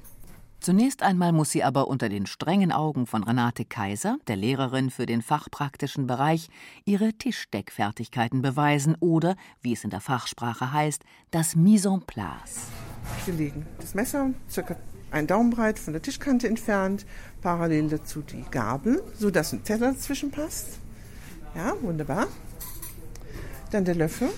Zunächst 0.63 1.03
einmal 1.03 1.33
muss 1.33 1.51
sie 1.51 1.61
aber 1.61 1.89
unter 1.89 2.07
den 2.07 2.25
strengen 2.25 2.71
Augen 2.71 3.05
von 3.05 3.25
Renate 3.25 3.65
Kaiser, 3.65 4.17
der 4.29 4.37
Lehrerin 4.37 4.91
für 4.91 5.05
den 5.05 5.21
fachpraktischen 5.21 6.07
Bereich, 6.07 6.47
ihre 6.85 7.11
Tischdeckfertigkeiten 7.11 8.41
beweisen 8.41 8.95
oder, 9.01 9.35
wie 9.61 9.73
es 9.73 9.83
in 9.83 9.89
der 9.89 9.99
Fachsprache 9.99 10.71
heißt, 10.71 11.03
das 11.31 11.57
Mise 11.57 11.89
en 11.89 12.01
place. 12.03 12.67
Wir 13.25 13.33
legen 13.33 13.65
das 13.81 13.93
Messer 13.93 14.29
circa 14.49 14.77
einen 15.11 15.27
Daumenbreit 15.27 15.79
von 15.79 15.91
der 15.91 16.01
Tischkante 16.01 16.47
entfernt, 16.47 17.05
parallel 17.41 17.89
dazu 17.89 18.21
die 18.21 18.45
Gabel, 18.49 19.03
sodass 19.15 19.51
ein 19.51 19.65
Teller 19.65 19.91
dazwischen 19.91 20.31
passt. 20.31 20.79
Ja, 21.55 21.73
wunderbar. 21.81 22.27
Dann 23.71 23.83
der 23.83 23.95
Löffel 23.95 24.29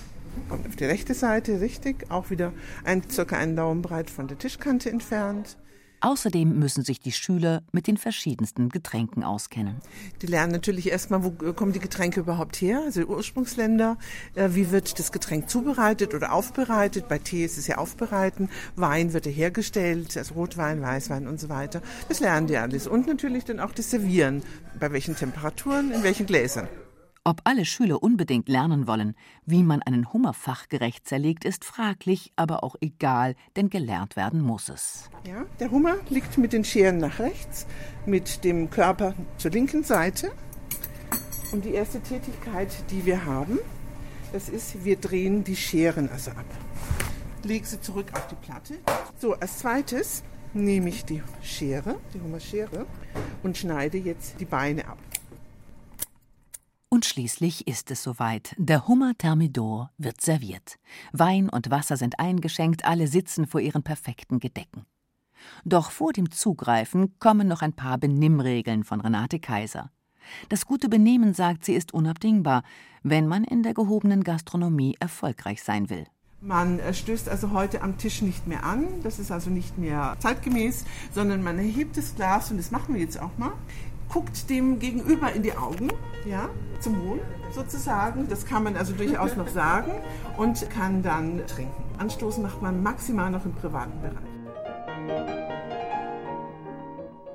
Kommt 0.48 0.66
auf 0.66 0.74
die 0.74 0.84
rechte 0.86 1.14
Seite, 1.14 1.60
richtig, 1.60 2.10
auch 2.10 2.30
wieder 2.30 2.52
ein, 2.84 3.08
circa 3.08 3.36
einen 3.36 3.54
Daumen 3.54 3.80
breit 3.80 4.10
von 4.10 4.26
der 4.26 4.38
Tischkante 4.38 4.90
entfernt. 4.90 5.56
Außerdem 6.00 6.58
müssen 6.58 6.84
sich 6.84 7.00
die 7.00 7.12
Schüler 7.12 7.62
mit 7.72 7.86
den 7.86 7.96
verschiedensten 7.96 8.68
Getränken 8.68 9.24
auskennen. 9.24 9.76
Die 10.22 10.26
lernen 10.26 10.52
natürlich 10.52 10.90
erstmal, 10.90 11.24
wo 11.24 11.30
kommen 11.52 11.72
die 11.72 11.78
Getränke 11.78 12.20
überhaupt 12.20 12.56
her, 12.56 12.82
also 12.84 13.00
die 13.00 13.06
Ursprungsländer, 13.06 13.96
äh, 14.34 14.50
wie 14.52 14.70
wird 14.70 14.98
das 14.98 15.12
Getränk 15.12 15.48
zubereitet 15.48 16.14
oder 16.14 16.32
aufbereitet. 16.32 17.08
Bei 17.08 17.18
Tee 17.18 17.44
ist 17.44 17.58
es 17.58 17.66
ja 17.66 17.78
aufbereiten, 17.78 18.50
Wein 18.76 19.12
wird 19.12 19.26
ja 19.26 19.32
hergestellt, 19.32 20.16
also 20.16 20.34
Rotwein, 20.34 20.82
Weißwein 20.82 21.26
und 21.26 21.40
so 21.40 21.48
weiter. 21.48 21.82
Das 22.08 22.20
lernen 22.20 22.46
die 22.46 22.56
alles. 22.56 22.86
Und 22.86 23.06
natürlich 23.06 23.44
dann 23.44 23.60
auch 23.60 23.72
das 23.72 23.90
Servieren, 23.90 24.42
bei 24.78 24.92
welchen 24.92 25.16
Temperaturen, 25.16 25.92
in 25.92 26.02
welchen 26.02 26.26
Gläsern. 26.26 26.68
Ob 27.26 27.40
alle 27.42 27.64
Schüler 27.64 28.04
unbedingt 28.04 28.48
lernen 28.48 28.86
wollen, 28.86 29.16
wie 29.46 29.64
man 29.64 29.82
einen 29.82 30.12
Hummer 30.12 30.32
fachgerecht 30.32 31.08
zerlegt, 31.08 31.44
ist 31.44 31.64
fraglich, 31.64 32.32
aber 32.36 32.62
auch 32.62 32.76
egal, 32.80 33.34
denn 33.56 33.68
gelernt 33.68 34.14
werden 34.14 34.40
muss 34.40 34.68
es. 34.68 35.10
Ja, 35.26 35.44
der 35.58 35.72
Hummer 35.72 35.96
liegt 36.08 36.38
mit 36.38 36.52
den 36.52 36.62
Scheren 36.62 36.98
nach 36.98 37.18
rechts, 37.18 37.66
mit 38.06 38.44
dem 38.44 38.70
Körper 38.70 39.14
zur 39.38 39.50
linken 39.50 39.82
Seite. 39.82 40.30
Und 41.50 41.64
die 41.64 41.74
erste 41.74 42.00
Tätigkeit, 42.00 42.68
die 42.92 43.04
wir 43.04 43.24
haben, 43.24 43.58
das 44.32 44.48
ist, 44.48 44.84
wir 44.84 44.94
drehen 44.94 45.42
die 45.42 45.56
Scheren 45.56 46.08
also 46.08 46.30
ab. 46.30 46.46
Lege 47.42 47.66
sie 47.66 47.80
zurück 47.80 48.06
auf 48.12 48.28
die 48.28 48.36
Platte. 48.36 48.74
So, 49.18 49.34
als 49.34 49.58
zweites 49.58 50.22
nehme 50.54 50.90
ich 50.90 51.04
die 51.04 51.24
Schere, 51.42 51.96
die 52.14 52.20
Hummerschere, 52.20 52.86
und 53.42 53.56
schneide 53.56 53.98
jetzt 53.98 54.38
die 54.38 54.44
Beine 54.44 54.86
ab. 54.86 54.98
Und 56.96 57.04
schließlich 57.04 57.68
ist 57.68 57.90
es 57.90 58.02
soweit. 58.02 58.54
Der 58.56 58.88
Hummer 58.88 59.12
Thermidor 59.18 59.90
wird 59.98 60.22
serviert. 60.22 60.78
Wein 61.12 61.50
und 61.50 61.70
Wasser 61.70 61.98
sind 61.98 62.18
eingeschenkt, 62.18 62.86
alle 62.86 63.06
sitzen 63.06 63.46
vor 63.46 63.60
ihren 63.60 63.82
perfekten 63.82 64.40
Gedecken. 64.40 64.86
Doch 65.66 65.90
vor 65.90 66.14
dem 66.14 66.30
Zugreifen 66.30 67.18
kommen 67.18 67.48
noch 67.48 67.60
ein 67.60 67.74
paar 67.74 67.98
Benimmregeln 67.98 68.82
von 68.82 69.02
Renate 69.02 69.40
Kaiser. 69.40 69.90
Das 70.48 70.64
gute 70.64 70.88
Benehmen, 70.88 71.34
sagt 71.34 71.66
sie, 71.66 71.74
ist 71.74 71.92
unabdingbar, 71.92 72.62
wenn 73.02 73.28
man 73.28 73.44
in 73.44 73.62
der 73.62 73.74
gehobenen 73.74 74.24
Gastronomie 74.24 74.96
erfolgreich 74.98 75.62
sein 75.62 75.90
will. 75.90 76.06
Man 76.40 76.78
äh, 76.78 76.94
stößt 76.94 77.28
also 77.28 77.50
heute 77.50 77.82
am 77.82 77.98
Tisch 77.98 78.22
nicht 78.22 78.46
mehr 78.46 78.64
an, 78.64 78.86
das 79.02 79.18
ist 79.18 79.30
also 79.30 79.50
nicht 79.50 79.76
mehr 79.76 80.16
zeitgemäß, 80.20 80.86
sondern 81.14 81.42
man 81.42 81.58
erhebt 81.58 81.98
das 81.98 82.14
Glas 82.14 82.50
und 82.50 82.56
das 82.56 82.70
machen 82.70 82.94
wir 82.94 83.02
jetzt 83.02 83.20
auch 83.20 83.36
mal 83.36 83.52
guckt 84.08 84.48
dem 84.50 84.78
Gegenüber 84.78 85.32
in 85.32 85.42
die 85.42 85.56
Augen, 85.56 85.90
ja, 86.24 86.48
zum 86.80 87.00
Wohl 87.06 87.20
sozusagen. 87.52 88.28
Das 88.28 88.46
kann 88.46 88.62
man 88.62 88.76
also 88.76 88.92
durchaus 88.92 89.36
noch 89.36 89.48
sagen 89.48 89.92
und 90.36 90.68
kann 90.70 91.02
dann 91.02 91.46
trinken. 91.46 91.84
Anstoßen 91.98 92.42
macht 92.42 92.62
man 92.62 92.82
maximal 92.82 93.30
noch 93.30 93.44
im 93.44 93.52
privaten 93.52 94.00
Bereich. 94.00 94.36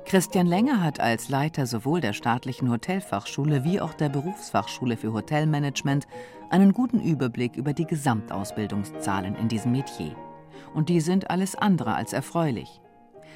Christian 0.04 0.46
Länger 0.46 0.82
hat 0.82 1.00
als 1.00 1.30
Leiter 1.30 1.66
sowohl 1.66 2.02
der 2.02 2.12
staatlichen 2.12 2.70
Hotelfachschule 2.70 3.64
wie 3.64 3.80
auch 3.80 3.94
der 3.94 4.10
Berufsfachschule 4.10 4.98
für 4.98 5.14
Hotelmanagement 5.14 6.06
einen 6.50 6.74
guten 6.74 7.00
Überblick 7.00 7.56
über 7.56 7.72
die 7.72 7.86
Gesamtausbildungszahlen 7.86 9.36
in 9.36 9.48
diesem 9.48 9.72
Metier. 9.72 10.14
Und 10.74 10.90
die 10.90 11.00
sind 11.00 11.30
alles 11.30 11.54
andere 11.54 11.94
als 11.94 12.12
erfreulich. 12.12 12.82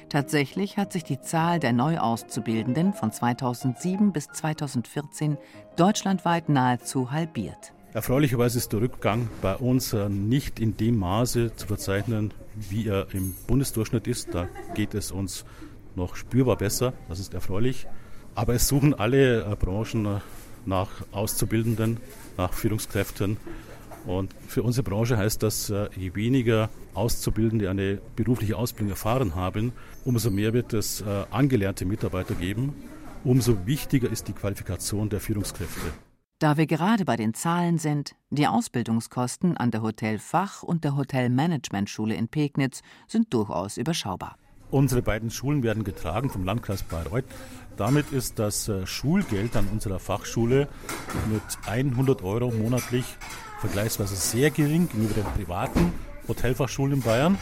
Tatsächlich 0.09 0.77
hat 0.77 0.93
sich 0.93 1.03
die 1.03 1.19
Zahl 1.19 1.59
der 1.59 1.73
Neuauszubildenden 1.73 2.93
von 2.93 3.11
2007 3.11 4.13
bis 4.13 4.27
2014 4.27 5.37
deutschlandweit 5.75 6.49
nahezu 6.49 7.11
halbiert. 7.11 7.73
Erfreulicherweise 7.93 8.57
ist 8.57 8.73
der 8.73 8.81
Rückgang 8.81 9.29
bei 9.41 9.55
uns 9.55 9.93
äh, 9.93 10.07
nicht 10.07 10.59
in 10.59 10.77
dem 10.77 10.99
Maße 10.99 11.55
zu 11.55 11.67
verzeichnen, 11.67 12.33
wie 12.55 12.87
er 12.87 13.07
im 13.13 13.33
Bundesdurchschnitt 13.47 14.07
ist. 14.07 14.33
Da 14.33 14.47
geht 14.75 14.93
es 14.93 15.11
uns 15.11 15.45
noch 15.95 16.15
spürbar 16.15 16.57
besser. 16.57 16.93
Das 17.09 17.19
ist 17.19 17.33
erfreulich. 17.33 17.87
Aber 18.35 18.53
es 18.53 18.67
suchen 18.67 18.93
alle 18.93 19.41
äh, 19.41 19.55
Branchen 19.55 20.05
äh, 20.05 20.19
nach 20.65 20.89
Auszubildenden, 21.11 21.97
nach 22.37 22.53
Führungskräften. 22.53 23.37
Und 24.07 24.33
für 24.47 24.63
unsere 24.63 24.83
Branche 24.83 25.17
heißt 25.17 25.43
das, 25.43 25.71
je 25.95 26.15
weniger 26.15 26.69
Auszubildende 26.93 27.69
eine 27.69 27.99
berufliche 28.15 28.57
Ausbildung 28.57 28.89
erfahren 28.89 29.35
haben, 29.35 29.73
umso 30.05 30.31
mehr 30.31 30.53
wird 30.53 30.73
es 30.73 31.01
äh, 31.01 31.25
angelernte 31.29 31.85
Mitarbeiter 31.85 32.33
geben, 32.33 32.73
umso 33.23 33.67
wichtiger 33.67 34.09
ist 34.09 34.29
die 34.29 34.33
Qualifikation 34.33 35.09
der 35.09 35.19
Führungskräfte. 35.19 35.91
Da 36.39 36.55
wir 36.55 36.67
gerade 36.67 37.03
bei 37.03 37.15
den 37.15 37.33
Zahlen 37.33 37.79
sind, 37.79 38.15
die 38.29 38.47
Ausbildungskosten 38.47 39.57
an 39.57 39.71
der 39.71 39.81
Hotelfach- 39.81 40.63
und 40.63 40.83
der 40.83 40.95
Hotelmanagementschule 40.95 42.13
in 42.13 42.27
Pegnitz 42.27 42.81
sind 43.07 43.33
durchaus 43.33 43.77
überschaubar. 43.77 44.37
Unsere 44.69 45.01
beiden 45.01 45.31
Schulen 45.31 45.63
werden 45.63 45.83
getragen 45.83 46.29
vom 46.29 46.43
Landkreis 46.43 46.83
Bayreuth. 46.83 47.25
Damit 47.75 48.11
ist 48.11 48.37
das 48.39 48.67
äh, 48.67 48.85
Schulgeld 48.85 49.55
an 49.55 49.67
unserer 49.67 49.99
Fachschule 49.99 50.67
mit 51.31 51.41
100 51.65 52.21
Euro 52.23 52.51
monatlich 52.51 53.05
vergleichsweise 53.59 54.15
sehr 54.15 54.51
gering 54.51 54.87
gegenüber 54.87 55.15
den 55.15 55.25
privaten 55.33 55.93
Hotelfachschulen 56.27 56.93
in 56.93 57.01
Bayern. 57.01 57.37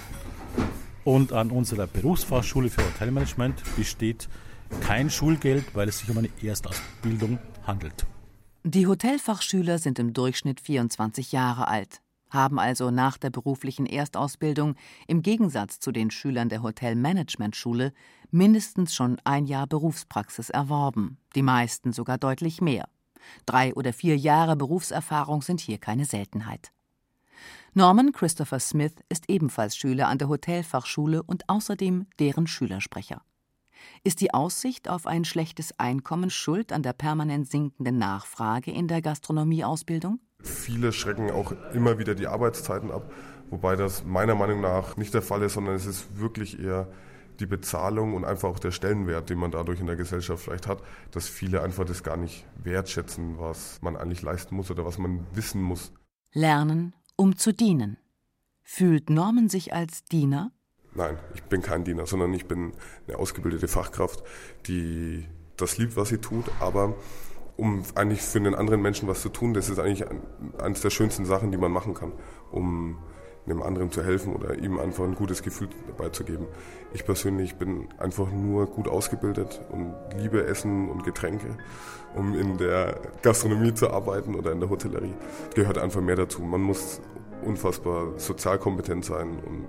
Und 1.03 1.33
an 1.33 1.51
unserer 1.51 1.87
Berufsfachschule 1.87 2.69
für 2.69 2.83
Hotelmanagement 2.83 3.61
besteht 3.75 4.27
kein 4.81 5.09
Schulgeld, 5.09 5.75
weil 5.75 5.87
es 5.87 5.99
sich 5.99 6.09
um 6.09 6.17
eine 6.17 6.29
Erstausbildung 6.41 7.39
handelt. 7.65 8.05
Die 8.63 8.87
Hotelfachschüler 8.87 9.77
sind 9.77 9.99
im 9.99 10.13
Durchschnitt 10.13 10.59
24 10.59 11.31
Jahre 11.31 11.67
alt, 11.67 12.01
haben 12.31 12.57
also 12.57 12.89
nach 12.89 13.19
der 13.19 13.29
beruflichen 13.29 13.85
Erstausbildung 13.85 14.75
im 15.07 15.21
Gegensatz 15.21 15.79
zu 15.79 15.91
den 15.91 16.09
Schülern 16.09 16.49
der 16.49 16.63
Hotelmanagementschule 16.63 17.93
mindestens 18.31 18.95
schon 18.95 19.17
ein 19.23 19.45
Jahr 19.45 19.67
Berufspraxis 19.67 20.49
erworben, 20.49 21.17
die 21.35 21.43
meisten 21.43 21.93
sogar 21.93 22.17
deutlich 22.17 22.59
mehr. 22.59 22.87
Drei 23.45 23.73
oder 23.73 23.93
vier 23.93 24.17
Jahre 24.17 24.55
Berufserfahrung 24.55 25.41
sind 25.41 25.59
hier 25.59 25.77
keine 25.77 26.05
Seltenheit. 26.05 26.71
Norman 27.73 28.13
Christopher 28.13 28.59
Smith 28.59 28.93
ist 29.09 29.29
ebenfalls 29.29 29.75
Schüler 29.75 30.07
an 30.07 30.17
der 30.17 30.29
Hotelfachschule 30.29 31.21
und 31.23 31.49
außerdem 31.49 32.07
deren 32.19 32.47
Schülersprecher. 32.47 33.21
Ist 34.03 34.21
die 34.21 34.33
Aussicht 34.33 34.89
auf 34.89 35.07
ein 35.07 35.25
schlechtes 35.25 35.77
Einkommen 35.79 36.29
schuld 36.29 36.71
an 36.71 36.83
der 36.83 36.93
permanent 36.93 37.49
sinkenden 37.49 37.97
Nachfrage 37.97 38.71
in 38.71 38.87
der 38.87 39.01
Gastronomieausbildung? 39.01 40.19
Viele 40.41 40.93
schrecken 40.93 41.31
auch 41.31 41.53
immer 41.73 41.97
wieder 41.97 42.15
die 42.15 42.27
Arbeitszeiten 42.27 42.91
ab, 42.91 43.11
wobei 43.49 43.75
das 43.75 44.05
meiner 44.05 44.35
Meinung 44.35 44.61
nach 44.61 44.95
nicht 44.95 45.13
der 45.13 45.21
Fall 45.21 45.41
ist, 45.41 45.53
sondern 45.53 45.75
es 45.75 45.85
ist 45.85 46.17
wirklich 46.19 46.59
eher 46.59 46.87
die 47.39 47.45
Bezahlung 47.45 48.13
und 48.13 48.25
einfach 48.25 48.49
auch 48.49 48.59
der 48.59 48.71
Stellenwert, 48.71 49.29
den 49.29 49.37
man 49.37 49.51
dadurch 49.51 49.79
in 49.79 49.87
der 49.87 49.95
Gesellschaft 49.95 50.43
vielleicht 50.43 50.67
hat, 50.67 50.81
dass 51.11 51.27
viele 51.27 51.61
einfach 51.61 51.85
das 51.85 52.03
gar 52.03 52.17
nicht 52.17 52.45
wertschätzen, 52.63 53.39
was 53.39 53.81
man 53.81 53.95
eigentlich 53.95 54.21
leisten 54.21 54.55
muss 54.55 54.71
oder 54.71 54.85
was 54.85 54.97
man 54.97 55.25
wissen 55.33 55.61
muss. 55.61 55.91
Lernen 56.33 56.93
um 57.15 57.37
zu 57.37 57.53
dienen. 57.53 57.97
Fühlt 58.61 59.09
Norman 59.09 59.49
sich 59.49 59.73
als 59.73 60.03
Diener? 60.05 60.51
Nein, 60.93 61.17
ich 61.33 61.43
bin 61.43 61.61
kein 61.61 61.83
Diener, 61.83 62.05
sondern 62.05 62.33
ich 62.33 62.47
bin 62.47 62.73
eine 63.07 63.17
ausgebildete 63.17 63.67
Fachkraft, 63.67 64.23
die 64.67 65.25
das 65.57 65.77
liebt, 65.77 65.95
was 65.95 66.09
sie 66.09 66.17
tut, 66.17 66.45
aber 66.59 66.95
um 67.57 67.83
eigentlich 67.95 68.21
für 68.21 68.39
einen 68.39 68.55
anderen 68.55 68.81
Menschen 68.81 69.07
was 69.07 69.21
zu 69.21 69.29
tun, 69.29 69.53
das 69.53 69.69
ist 69.69 69.79
eigentlich 69.79 70.05
eines 70.57 70.81
der 70.81 70.89
schönsten 70.89 71.25
Sachen, 71.25 71.51
die 71.51 71.57
man 71.57 71.71
machen 71.71 71.93
kann, 71.93 72.11
um 72.51 72.97
einem 73.45 73.61
anderen 73.61 73.91
zu 73.91 74.03
helfen 74.03 74.33
oder 74.33 74.57
ihm 74.57 74.79
einfach 74.79 75.03
ein 75.03 75.15
gutes 75.15 75.43
Gefühl 75.43 75.69
dabei 75.87 76.09
zu 76.09 76.23
geben. 76.23 76.47
Ich 76.93 77.05
persönlich 77.05 77.55
bin 77.55 77.87
einfach 77.97 78.31
nur 78.31 78.67
gut 78.67 78.87
ausgebildet 78.87 79.61
und 79.71 79.93
liebe 80.17 80.45
Essen 80.45 80.89
und 80.89 81.03
Getränke. 81.03 81.57
Um 82.15 82.33
in 82.33 82.57
der 82.57 82.99
Gastronomie 83.21 83.73
zu 83.73 83.89
arbeiten 83.89 84.35
oder 84.35 84.51
in 84.51 84.59
der 84.59 84.69
Hotellerie, 84.69 85.13
gehört 85.53 85.77
einfach 85.77 86.01
mehr 86.01 86.15
dazu. 86.15 86.41
Man 86.41 86.61
muss 86.61 87.01
unfassbar 87.43 88.17
sozial 88.17 88.57
kompetent 88.57 89.05
sein 89.05 89.39
und 89.45 89.65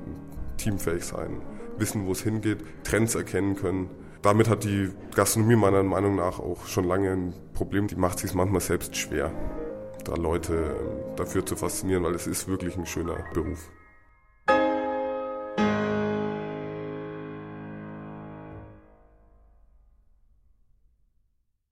teamfähig 0.56 1.04
sein, 1.04 1.42
wissen, 1.76 2.06
wo 2.06 2.12
es 2.12 2.22
hingeht, 2.22 2.58
Trends 2.84 3.14
erkennen 3.14 3.56
können. 3.56 3.90
Damit 4.22 4.48
hat 4.48 4.64
die 4.64 4.90
Gastronomie 5.14 5.56
meiner 5.56 5.82
Meinung 5.82 6.16
nach 6.16 6.38
auch 6.38 6.66
schon 6.66 6.84
lange 6.84 7.10
ein 7.10 7.34
Problem. 7.52 7.86
Die 7.86 7.96
macht 7.96 8.18
sich 8.18 8.32
manchmal 8.34 8.60
selbst 8.60 8.96
schwer, 8.96 9.30
da 10.06 10.14
Leute 10.14 10.54
ähm, 10.54 11.16
dafür 11.16 11.44
zu 11.44 11.56
faszinieren, 11.56 12.04
weil 12.04 12.14
es 12.14 12.26
ist 12.26 12.48
wirklich 12.48 12.76
ein 12.76 12.86
schöner 12.86 13.16
Beruf. 13.32 13.70